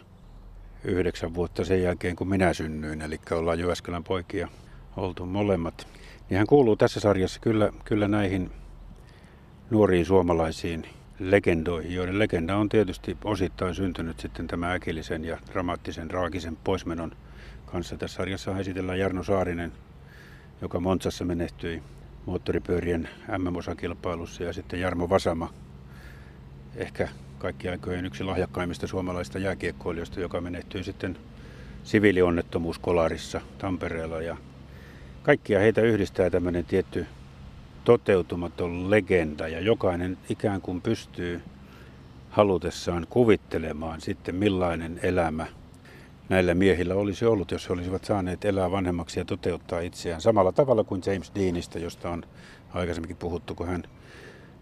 yhdeksän 0.84 1.34
vuotta 1.34 1.64
sen 1.64 1.82
jälkeen, 1.82 2.16
kun 2.16 2.28
minä 2.28 2.54
synnyin. 2.54 3.02
Eli 3.02 3.20
ollaan 3.30 3.58
Jyväskylän 3.58 4.04
poikia 4.04 4.48
oltu 4.96 5.26
molemmat. 5.26 5.86
Niin 6.30 6.38
hän 6.38 6.46
kuuluu 6.46 6.76
tässä 6.76 7.00
sarjassa 7.00 7.40
kyllä, 7.40 7.72
kyllä 7.84 8.08
näihin 8.08 8.50
nuoriin 9.70 10.06
suomalaisiin 10.06 10.86
legendoihin, 11.18 11.94
joiden 11.94 12.18
legenda 12.18 12.56
on 12.56 12.68
tietysti 12.68 13.16
osittain 13.24 13.74
syntynyt 13.74 14.20
sitten 14.20 14.46
tämä 14.46 14.72
äkillisen 14.72 15.24
ja 15.24 15.38
dramaattisen 15.52 16.10
raakisen 16.10 16.56
poismenon 16.64 17.12
kanssa. 17.66 17.96
Tässä 17.96 18.16
sarjassa 18.16 18.58
esitellään 18.58 18.98
Jarno 18.98 19.22
Saarinen, 19.22 19.72
joka 20.62 20.80
Montsassa 20.80 21.24
menehtyi 21.24 21.82
moottoripyörien 22.26 23.08
MM-osakilpailussa 23.38 24.42
ja 24.42 24.52
sitten 24.52 24.80
Jarmo 24.80 25.08
Vasama, 25.08 25.52
ehkä 26.76 27.08
kaikki 27.38 27.68
aikojen 27.68 28.04
yksi 28.04 28.24
lahjakkaimmista 28.24 28.86
suomalaista 28.86 29.38
jääkiekkoilijoista, 29.38 30.20
joka 30.20 30.40
menehtyi 30.40 30.84
sitten 30.84 31.16
siviilionnettomuuskolarissa 31.84 33.40
Tampereella. 33.58 34.22
Ja 34.22 34.36
kaikkia 35.22 35.58
heitä 35.58 35.80
yhdistää 35.80 36.30
tämmöinen 36.30 36.64
tietty 36.64 37.06
toteutumaton 37.84 38.90
legenda 38.90 39.48
ja 39.48 39.60
jokainen 39.60 40.18
ikään 40.28 40.60
kuin 40.60 40.80
pystyy 40.80 41.40
halutessaan 42.30 43.06
kuvittelemaan 43.10 44.00
sitten 44.00 44.34
millainen 44.34 45.00
elämä– 45.02 45.46
näillä 46.30 46.54
miehillä 46.54 46.94
olisi 46.94 47.24
ollut, 47.24 47.50
jos 47.50 47.68
he 47.68 47.72
olisivat 47.72 48.04
saaneet 48.04 48.44
elää 48.44 48.70
vanhemmaksi 48.70 49.20
ja 49.20 49.24
toteuttaa 49.24 49.80
itseään. 49.80 50.20
Samalla 50.20 50.52
tavalla 50.52 50.84
kuin 50.84 51.02
James 51.06 51.32
Deanista, 51.34 51.78
josta 51.78 52.10
on 52.10 52.22
aikaisemminkin 52.74 53.16
puhuttu, 53.16 53.54
kun 53.54 53.66
hän 53.66 53.82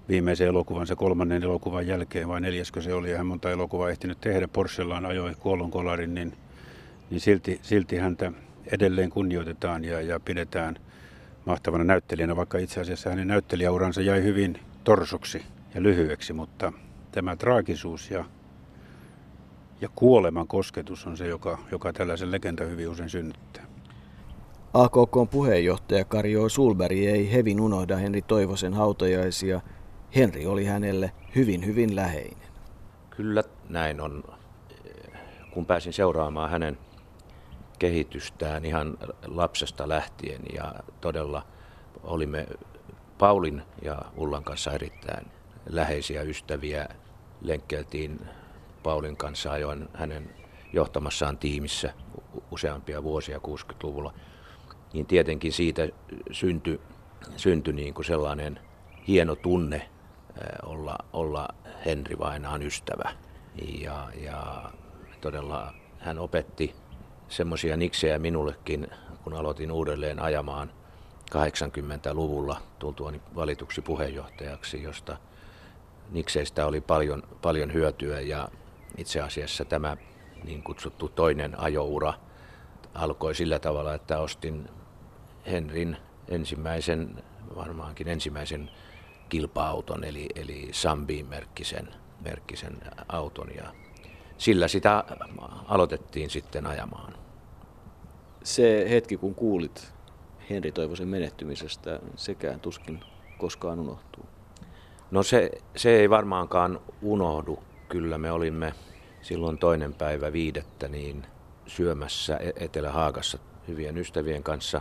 viimeisen 0.09 0.49
elokuvansa 0.49 0.97
kolmannen 0.97 1.43
elokuvan 1.43 1.87
jälkeen, 1.87 2.29
vai 2.29 2.41
neljäskö 2.41 2.83
se 2.83 2.95
oli, 2.95 3.11
ja 3.11 3.17
hän 3.17 3.27
monta 3.27 3.51
elokuvaa 3.51 3.91
ehtinyt 3.91 4.21
tehdä, 4.21 4.49
Porschellaan 4.49 5.07
ajoi 5.07 5.35
kuollonkolarin, 5.35 6.15
niin, 6.15 6.33
niin 7.11 7.21
silti, 7.21 7.61
silti 7.63 7.97
häntä 7.97 8.33
edelleen 8.73 9.11
kunnioitetaan 9.11 9.85
ja, 9.85 10.01
ja 10.01 10.21
pidetään 10.21 10.77
mahtavana 11.47 11.85
näyttelijänä, 11.85 12.37
vaikka 12.37 12.59
itse 12.59 12.81
asiassa 12.81 13.11
hänen 13.11 13.29
näyttelijäuransa 13.29 14.01
jäi 14.01 14.23
hyvin 14.23 14.61
torsoksi 14.85 15.43
ja 15.75 15.83
lyhyeksi, 15.83 16.33
mutta 16.33 16.73
tämä 17.13 17.37
traagisuus 17.37 18.11
ja 18.11 18.25
ja 19.81 19.89
kuoleman 19.95 20.49
kosketus 20.49 21.07
on 21.07 21.17
se, 21.17 21.27
joka, 21.27 21.59
joka 21.71 21.93
tällaisen 21.93 22.31
legenda 22.31 22.65
hyvin 22.65 22.89
usein 22.89 23.11
synnyttää. 23.11 23.67
AKK 24.75 25.31
puheenjohtaja 25.31 26.05
Karjo 26.05 26.49
Sulberg 26.49 26.97
ei 26.97 27.33
hevin 27.33 27.61
unohda 27.61 27.97
Henri 27.97 28.23
Toivosen 28.23 28.75
hautajaisia. 28.75 29.61
Henri 30.17 30.47
oli 30.47 30.65
hänelle 30.65 31.13
hyvin, 31.35 31.67
hyvin 31.67 31.97
läheinen. 31.97 32.49
Kyllä 33.11 33.45
näin 33.69 34.01
on. 34.01 34.25
Kun 35.51 35.67
pääsin 35.67 35.93
seuraamaan 35.93 36.51
hänen 36.51 36.79
kehitystään 37.79 38.65
ihan 38.65 38.99
lapsesta 39.27 39.89
lähtien 39.89 40.43
ja 40.55 40.75
todella 41.01 41.47
olimme 42.03 42.47
Paulin 43.19 43.63
ja 43.83 43.99
Ullan 44.17 44.45
kanssa 44.45 44.73
erittäin 44.73 45.27
läheisiä 45.69 46.23
ystäviä. 46.23 46.89
Lenkkeltiin 47.41 48.21
Paulin 48.83 49.17
kanssa 49.17 49.53
ajoin 49.53 49.89
hänen 49.95 50.31
johtamassaan 50.73 51.39
tiimissä 51.39 51.95
useampia 52.51 53.03
vuosia 53.03 53.39
60-luvulla, 53.39 54.15
niin 54.93 55.07
tietenkin 55.07 55.53
siitä 55.53 55.89
syntyi, 56.31 56.81
syntyi 57.37 57.75
niin 57.75 57.95
kuin 57.95 58.05
sellainen 58.05 58.61
hieno 59.09 59.37
tunne 59.37 59.89
olla, 60.63 60.99
olla 61.13 61.49
Henri 61.85 62.19
Vainaan 62.19 62.63
ystävä. 62.63 63.11
Ja, 63.81 64.09
ja 64.15 64.71
todella 65.21 65.75
hän 65.99 66.19
opetti 66.19 66.75
semmoisia 67.29 67.77
niksejä 67.77 68.19
minullekin, 68.19 68.87
kun 69.25 69.35
aloitin 69.35 69.73
uudelleen 69.73 70.23
ajamaan 70.23 70.73
80-luvulla 71.31 72.61
tultuani 72.79 73.21
valituksi 73.35 73.83
puheenjohtajaksi, 73.83 74.83
josta 74.83 75.17
nikseistä 76.11 76.67
oli 76.67 76.81
paljon, 76.81 77.23
paljon 77.43 77.73
hyötyä. 77.73 78.21
Ja 78.21 78.49
itse 78.97 79.21
asiassa 79.21 79.65
tämä 79.65 79.97
niin 80.45 80.63
kutsuttu 80.63 81.09
toinen 81.09 81.61
ajoura 81.61 82.15
alkoi 82.95 83.35
sillä 83.35 83.59
tavalla, 83.59 83.95
että 83.95 84.19
ostin 84.19 84.69
Henrin 85.47 85.97
ensimmäisen, 86.29 87.25
varmaankin 87.57 88.09
ensimmäisen 88.09 88.71
kilpa-auton, 89.29 90.05
eli, 90.05 90.27
eli 90.35 90.69
Sambiin-merkkisen 90.73 91.89
merkkisen 92.21 92.79
auton, 93.09 93.49
ja 93.57 93.65
sillä 94.39 94.69
sitä 94.69 95.05
aloitettiin 95.69 96.31
sitten 96.31 96.67
ajamaan. 96.67 97.15
Se 98.45 98.87
hetki, 98.91 99.17
kun 99.17 99.35
kuulit 99.35 99.93
Henri 100.51 100.73
Toivosen 100.73 101.09
menettymisestä, 101.09 102.01
sekään 102.17 102.61
tuskin 102.61 103.01
koskaan 103.39 103.81
unohtuu. 103.81 104.27
No 105.11 105.23
se, 105.23 105.51
se 105.77 105.91
ei 105.91 106.11
varmaankaan 106.11 106.81
unohdu 107.03 107.59
Kyllä 107.89 108.19
me 108.19 108.33
olimme 108.33 108.75
silloin 109.23 109.59
toinen 109.59 109.95
päivä 109.95 110.33
viidettä 110.33 110.89
niin 110.89 111.27
syömässä 111.67 112.37
e- 112.37 112.65
Etelä-Haagassa 112.65 113.39
hyvien 113.69 113.99
ystävien 113.99 114.43
kanssa, 114.43 114.81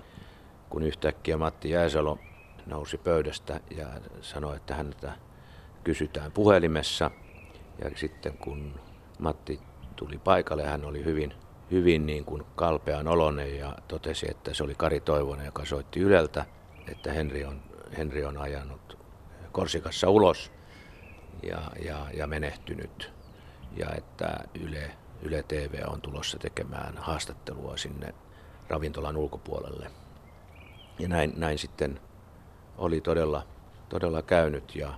kun 0.70 0.84
yhtäkkiä 0.84 1.38
Matti 1.38 1.70
Jääsalo 1.70 2.18
nousi 2.66 2.98
pöydästä 2.98 3.60
ja 3.78 3.88
sanoi, 4.22 4.56
että 4.56 4.76
häntä 4.76 5.12
kysytään 5.84 6.32
puhelimessa. 6.32 7.12
Ja 7.84 7.92
sitten 7.96 8.38
kun 8.38 8.80
Matti 9.20 9.60
tuli 9.96 10.18
paikalle, 10.18 10.64
hän 10.64 10.86
oli 10.86 11.06
hyvin, 11.06 11.34
hyvin 11.72 12.06
niin 12.06 12.26
kuin 12.26 12.44
kalpean 12.56 13.08
olonen 13.08 13.58
ja 13.58 13.76
totesi, 13.88 14.32
että 14.32 14.54
se 14.54 14.64
oli 14.64 14.76
Kari 14.76 15.00
Toivonen, 15.00 15.46
joka 15.46 15.66
soitti 15.66 16.00
Yleltä, 16.00 16.46
että 16.92 17.14
Henri 17.14 17.46
on, 17.46 17.62
Henri 17.98 18.26
on 18.26 18.38
ajanut 18.38 18.98
Korsikassa 19.52 20.10
ulos 20.10 20.52
ja, 21.44 21.62
ja, 21.86 22.06
ja 22.14 22.28
menehtynyt. 22.28 23.12
Ja 23.78 23.88
että 23.98 24.38
Yle, 24.62 24.92
Yle 25.22 25.44
TV 25.44 25.84
on 25.88 26.02
tulossa 26.02 26.40
tekemään 26.40 26.98
haastattelua 26.98 27.78
sinne 27.78 28.14
ravintolan 28.70 29.18
ulkopuolelle. 29.18 29.92
Ja 31.00 31.08
näin, 31.08 31.34
näin 31.38 31.58
sitten 31.58 32.00
oli 32.78 33.02
todella, 33.02 33.48
todella 33.90 34.22
käynyt 34.22 34.76
ja 34.76 34.94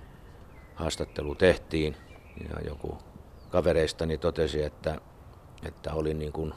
haastattelu 0.74 1.34
tehtiin. 1.34 1.96
Ja 2.48 2.60
joku 2.66 2.98
kavereistani 3.50 4.18
totesi, 4.18 4.62
että, 4.62 5.00
että 5.62 5.94
olin 5.94 6.18
niin 6.18 6.32
kuin 6.32 6.54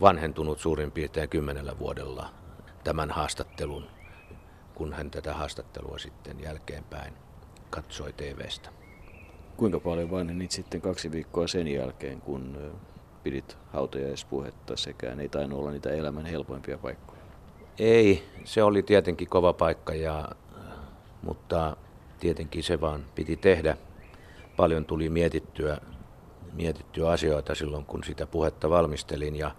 vanhentunut 0.00 0.58
suurin 0.58 0.92
piirtein 0.92 1.28
kymmenellä 1.28 1.78
vuodella 1.78 2.28
tämän 2.84 3.10
haastattelun, 3.10 3.86
kun 4.74 4.92
hän 4.92 5.10
tätä 5.10 5.34
haastattelua 5.34 5.98
sitten 5.98 6.40
jälkeenpäin 6.40 7.14
katsoi 7.70 8.12
TVstä. 8.12 8.70
Kuinka 9.56 9.80
paljon 9.80 10.10
vanhenit 10.10 10.50
sitten 10.50 10.80
kaksi 10.80 11.12
viikkoa 11.12 11.46
sen 11.46 11.68
jälkeen, 11.68 12.20
kun 12.20 12.72
pidit 13.22 13.58
hautajaispuhetta 13.72 14.76
sekään. 14.76 15.20
Ei 15.20 15.28
tainnut 15.28 15.58
olla 15.58 15.70
niitä 15.70 15.90
elämän 15.90 16.26
helpoimpia 16.26 16.78
paikkoja. 16.78 17.20
Ei, 17.78 18.22
se 18.44 18.62
oli 18.62 18.82
tietenkin 18.82 19.28
kova 19.28 19.52
paikka, 19.52 19.94
ja, 19.94 20.28
mutta 21.22 21.76
tietenkin 22.20 22.62
se 22.62 22.80
vaan 22.80 23.04
piti 23.14 23.36
tehdä. 23.36 23.76
Paljon 24.56 24.84
tuli 24.84 25.08
mietittyä, 25.08 25.78
mietittyä 26.54 27.10
asioita 27.10 27.54
silloin, 27.54 27.84
kun 27.84 28.04
sitä 28.04 28.26
puhetta 28.26 28.70
valmistelin 28.70 29.36
ja 29.36 29.50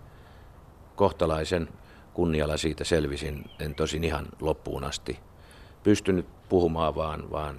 kohtalaisen 0.95 1.69
kunnialla 2.13 2.58
siitä 2.58 2.84
selvisin, 2.84 3.45
en 3.60 3.75
tosin 3.75 4.03
ihan 4.03 4.25
loppuun 4.41 4.84
asti 4.84 5.19
pystynyt 5.84 6.25
puhumaan, 6.49 6.95
vaan, 6.95 7.31
vaan 7.31 7.55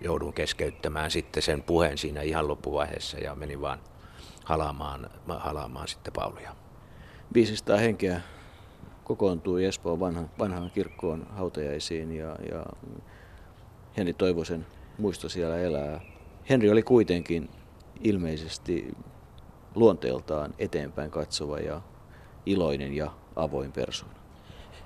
joudun 0.00 0.32
keskeyttämään 0.32 1.10
sitten 1.10 1.42
sen 1.42 1.62
puheen 1.62 1.98
siinä 1.98 2.22
ihan 2.22 2.48
loppuvaiheessa 2.48 3.18
ja 3.18 3.34
menin 3.34 3.60
vaan 3.60 3.78
halaamaan, 4.44 5.10
halaamaan 5.28 5.88
sitten 5.88 6.12
Paulia. 6.12 6.56
500 7.34 7.76
henkeä 7.76 8.20
kokoontui 9.04 9.64
Espoon 9.64 10.00
vanhan, 10.00 10.30
vanhaan 10.38 10.70
kirkkoon 10.70 11.26
hautajaisiin 11.30 12.16
ja, 12.16 12.36
ja 12.50 12.66
Henri 13.96 14.12
Toivosen 14.12 14.66
muisto 14.98 15.28
siellä 15.28 15.58
elää. 15.58 16.00
Henri 16.50 16.70
oli 16.70 16.82
kuitenkin 16.82 17.50
ilmeisesti 18.04 18.96
luonteeltaan 19.74 20.54
eteenpäin 20.58 21.10
katsova 21.10 21.58
ja 21.58 21.80
iloinen 22.46 22.92
ja 22.96 23.10
avoin 23.36 23.72
persoona. 23.72 24.22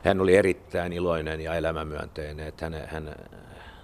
Hän 0.05 0.21
oli 0.21 0.37
erittäin 0.37 0.93
iloinen 0.93 1.41
ja 1.41 1.55
elämämyönteinen. 1.55 2.47
Että 2.47 2.65
hän, 2.65 2.89
hän, 2.89 3.15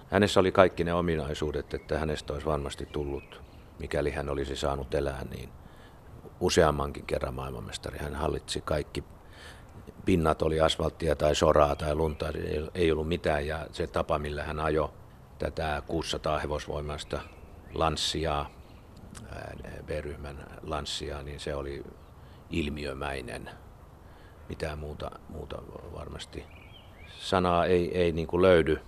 hänessä 0.07 0.39
oli 0.39 0.51
kaikki 0.51 0.83
ne 0.83 0.93
ominaisuudet, 0.93 1.73
että 1.73 1.99
hänestä 1.99 2.33
olisi 2.33 2.45
varmasti 2.45 2.85
tullut, 2.85 3.41
mikäli 3.79 4.11
hän 4.11 4.29
olisi 4.29 4.55
saanut 4.55 4.93
elää, 4.95 5.25
niin 5.31 5.49
useammankin 6.39 7.05
kerran 7.05 7.33
maailmanmestari. 7.33 7.97
Hän 7.97 8.15
hallitsi 8.15 8.61
kaikki 8.61 9.03
pinnat, 10.05 10.41
oli 10.41 10.61
asfalttia 10.61 11.15
tai 11.15 11.35
soraa 11.35 11.75
tai 11.75 11.95
lunta, 11.95 12.25
ei 12.75 12.91
ollut 12.91 13.07
mitään. 13.07 13.47
Ja 13.47 13.67
se 13.71 13.87
tapa, 13.87 14.19
millä 14.19 14.43
hän 14.43 14.59
ajoi 14.59 14.89
tätä 15.39 15.81
600 15.87 16.39
hevosvoimasta 16.39 17.19
lanssia, 17.73 18.45
B-ryhmän 19.85 20.45
lanssia, 20.63 21.23
niin 21.23 21.39
se 21.39 21.55
oli 21.55 21.83
ilmiömäinen 22.49 23.49
mitään 24.49 24.79
muuta, 24.79 25.11
muuta 25.29 25.57
varmasti 25.93 26.45
sanaa 27.19 27.65
ei, 27.65 27.97
ei 27.97 28.11
niin 28.11 28.27
kuin 28.27 28.41
löydy. 28.41 28.79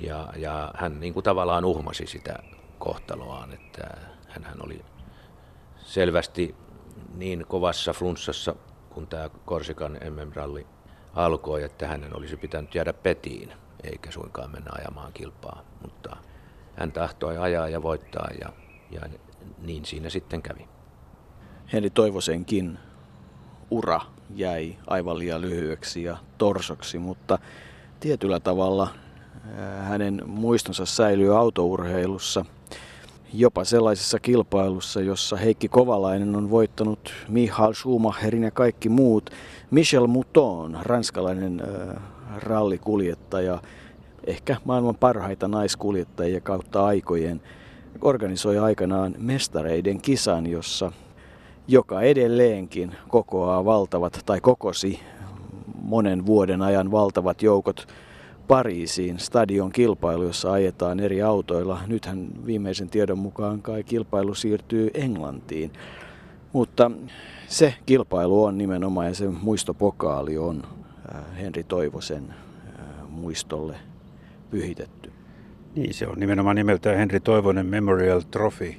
Ja, 0.00 0.28
ja 0.36 0.70
hän 0.74 1.00
niin 1.00 1.14
kuin 1.14 1.24
tavallaan 1.24 1.64
uhmasi 1.64 2.06
sitä 2.06 2.38
kohtaloaan, 2.78 3.52
että 3.52 3.96
hän 4.28 4.56
oli 4.60 4.84
selvästi 5.76 6.54
niin 7.14 7.46
kovassa 7.48 7.92
flunssassa, 7.92 8.54
kun 8.90 9.06
tämä 9.06 9.28
Korsikan 9.44 9.92
MM-ralli 9.92 10.66
alkoi, 11.14 11.62
että 11.62 11.88
hänen 11.88 12.16
olisi 12.16 12.36
pitänyt 12.36 12.74
jäädä 12.74 12.92
petiin, 12.92 13.52
eikä 13.84 14.10
suinkaan 14.10 14.50
mennä 14.50 14.70
ajamaan 14.78 15.12
kilpaa. 15.12 15.62
Mutta 15.82 16.16
hän 16.76 16.92
tahtoi 16.92 17.38
ajaa 17.38 17.68
ja 17.68 17.82
voittaa 17.82 18.28
ja, 18.40 18.52
ja 18.90 19.00
niin 19.62 19.84
siinä 19.84 20.10
sitten 20.10 20.42
kävi. 20.42 20.68
Henri 21.72 21.90
Toivosenkin 21.90 22.78
ura 23.70 24.00
jäi 24.34 24.76
aivan 24.86 25.18
liian 25.18 25.40
lyhyeksi 25.40 26.02
ja 26.02 26.16
torsoksi, 26.38 26.98
mutta 26.98 27.38
tietyllä 28.00 28.40
tavalla 28.40 28.88
hänen 29.80 30.22
muistonsa 30.26 30.86
säilyy 30.86 31.38
autourheilussa, 31.38 32.44
jopa 33.32 33.64
sellaisessa 33.64 34.18
kilpailussa, 34.18 35.00
jossa 35.00 35.36
Heikki 35.36 35.68
Kovalainen 35.68 36.36
on 36.36 36.50
voittanut 36.50 37.12
Michael 37.28 37.72
Schumacherin 37.72 38.42
ja 38.42 38.50
kaikki 38.50 38.88
muut. 38.88 39.30
Michel 39.70 40.06
Mouton, 40.06 40.78
ranskalainen 40.82 41.62
äh, 41.62 42.02
rallikuljettaja, 42.36 43.62
ehkä 44.26 44.56
maailman 44.64 44.96
parhaita 44.96 45.48
naiskuljettajia 45.48 46.40
kautta 46.40 46.86
aikojen, 46.86 47.40
organisoi 48.04 48.58
aikanaan 48.58 49.14
mestareiden 49.18 50.00
kisan, 50.00 50.46
jossa 50.46 50.92
joka 51.68 52.02
edelleenkin 52.02 52.94
kokoaa 53.08 53.64
valtavat 53.64 54.22
tai 54.26 54.40
kokosi 54.40 55.00
monen 55.82 56.26
vuoden 56.26 56.62
ajan 56.62 56.90
valtavat 56.90 57.42
joukot 57.42 57.86
Pariisiin 58.48 59.18
stadion 59.18 59.72
kilpailu, 59.72 60.22
jossa 60.22 60.52
ajetaan 60.52 61.00
eri 61.00 61.22
autoilla. 61.22 61.80
Nythän 61.86 62.28
viimeisen 62.46 62.90
tiedon 62.90 63.18
mukaan 63.18 63.62
kai 63.62 63.84
kilpailu 63.84 64.34
siirtyy 64.34 64.90
Englantiin. 64.94 65.72
Mutta 66.52 66.90
se 67.48 67.74
kilpailu 67.86 68.44
on 68.44 68.58
nimenomaan 68.58 69.06
ja 69.06 69.14
se 69.14 69.28
muistopokaali 69.28 70.38
on 70.38 70.62
äh, 71.14 71.24
Henri 71.38 71.64
Toivosen 71.64 72.24
äh, 72.30 72.84
muistolle 73.08 73.76
pyhitetty. 74.50 75.13
Niin, 75.74 75.94
se 75.94 76.06
on 76.06 76.20
nimenomaan 76.20 76.56
nimeltään 76.56 76.96
Henri 76.96 77.20
Toivonen 77.20 77.66
Memorial 77.66 78.20
Trophy. 78.20 78.74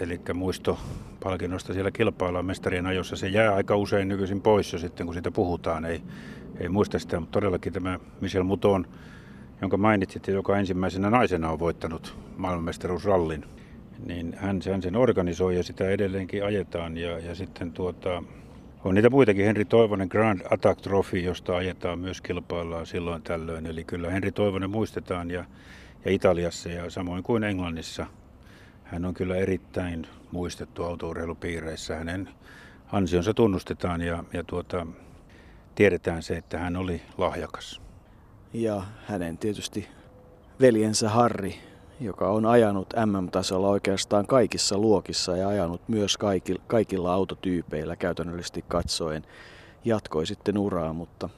Eli 0.00 0.20
muisto 0.34 0.78
palkinnosta 1.22 1.72
siellä 1.72 1.90
kilpaillaan 1.90 2.46
mestarien 2.46 2.86
ajossa. 2.86 3.16
Se 3.16 3.28
jää 3.28 3.54
aika 3.54 3.76
usein 3.76 4.08
nykyisin 4.08 4.40
pois 4.40 4.72
jo 4.72 4.78
sitten, 4.78 5.06
kun 5.06 5.14
siitä 5.14 5.30
puhutaan. 5.30 5.84
Ei, 5.84 6.02
ei 6.60 6.68
muista 6.68 6.98
sitä, 6.98 7.20
mutta 7.20 7.32
todellakin 7.32 7.72
tämä 7.72 8.00
Michel 8.20 8.42
Muton, 8.42 8.86
jonka 9.60 9.76
mainitsit, 9.76 10.28
joka 10.28 10.58
ensimmäisenä 10.58 11.10
naisena 11.10 11.50
on 11.50 11.58
voittanut 11.58 12.16
maailmanmestaruusrallin, 12.36 13.44
niin 14.06 14.34
hän, 14.36 14.60
hän 14.70 14.82
sen 14.82 14.96
organisoi 14.96 15.56
ja 15.56 15.62
sitä 15.62 15.88
edelleenkin 15.88 16.44
ajetaan. 16.44 16.96
Ja, 16.96 17.18
ja 17.18 17.34
sitten 17.34 17.72
tuota, 17.72 18.22
on 18.84 18.94
niitä 18.94 19.10
muitakin. 19.10 19.44
Henri 19.46 19.64
Toivonen 19.64 20.08
Grand 20.08 20.40
Attack 20.50 20.80
Trophy, 20.80 21.18
josta 21.18 21.56
ajetaan 21.56 21.98
myös 21.98 22.20
kilpaillaan 22.20 22.86
silloin 22.86 23.22
tällöin. 23.22 23.66
Eli 23.66 23.84
kyllä 23.84 24.10
Henri 24.10 24.32
Toivonen 24.32 24.70
muistetaan 24.70 25.30
ja, 25.30 25.44
ja 26.04 26.10
Italiassa 26.10 26.68
ja 26.68 26.90
samoin 26.90 27.22
kuin 27.22 27.44
Englannissa– 27.44 28.06
hän 28.84 29.04
on 29.04 29.14
kyllä 29.14 29.36
erittäin 29.36 30.06
muistettu 30.32 30.84
autourheilupiireissä. 30.84 31.96
Hänen 31.96 32.28
ansionsa 32.92 33.34
tunnustetaan 33.34 34.02
ja, 34.02 34.24
ja 34.32 34.44
tuota, 34.44 34.86
tiedetään 35.74 36.22
se, 36.22 36.36
että 36.36 36.58
hän 36.58 36.76
oli 36.76 37.02
lahjakas. 37.18 37.80
Ja 38.52 38.82
hänen 39.06 39.38
tietysti 39.38 39.88
veljensä 40.60 41.08
Harri, 41.08 41.54
joka 42.00 42.28
on 42.28 42.46
ajanut 42.46 42.94
MM-tasolla 43.06 43.68
oikeastaan 43.68 44.26
kaikissa 44.26 44.78
luokissa 44.78 45.36
ja 45.36 45.48
ajanut 45.48 45.80
myös 45.88 46.16
kaikilla, 46.66 47.14
autotyypeillä 47.14 47.96
käytännöllisesti 47.96 48.64
katsoen, 48.68 49.24
jatkoi 49.84 50.26
sitten 50.26 50.58
uraa, 50.58 50.92
mutta 50.92 51.28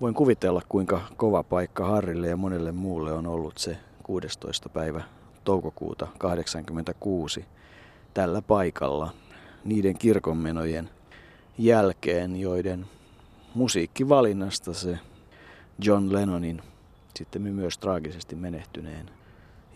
voin 0.00 0.14
kuvitella 0.14 0.62
kuinka 0.68 1.00
kova 1.16 1.42
paikka 1.42 1.86
Harrille 1.86 2.28
ja 2.28 2.36
monelle 2.36 2.72
muulle 2.72 3.12
on 3.12 3.26
ollut 3.26 3.58
se 3.58 3.76
16. 4.02 4.68
päivä 4.68 5.02
toukokuuta 5.44 6.06
1986 6.06 7.44
tällä 8.14 8.42
paikalla 8.42 9.10
niiden 9.64 9.98
kirkonmenojen 9.98 10.90
jälkeen, 11.58 12.40
joiden 12.40 12.86
musiikkivalinnasta 13.54 14.74
se 14.74 14.98
John 15.84 16.12
Lennonin 16.12 16.62
sitten 17.16 17.42
myös 17.42 17.78
traagisesti 17.78 18.36
menehtyneen 18.36 19.21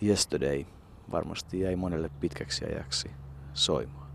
Yesterday 0.01 0.65
varmasti 1.11 1.59
jäi 1.59 1.75
monelle 1.75 2.09
pitkäksi 2.19 2.65
ajaksi 2.65 3.11
soimaan. 3.53 4.06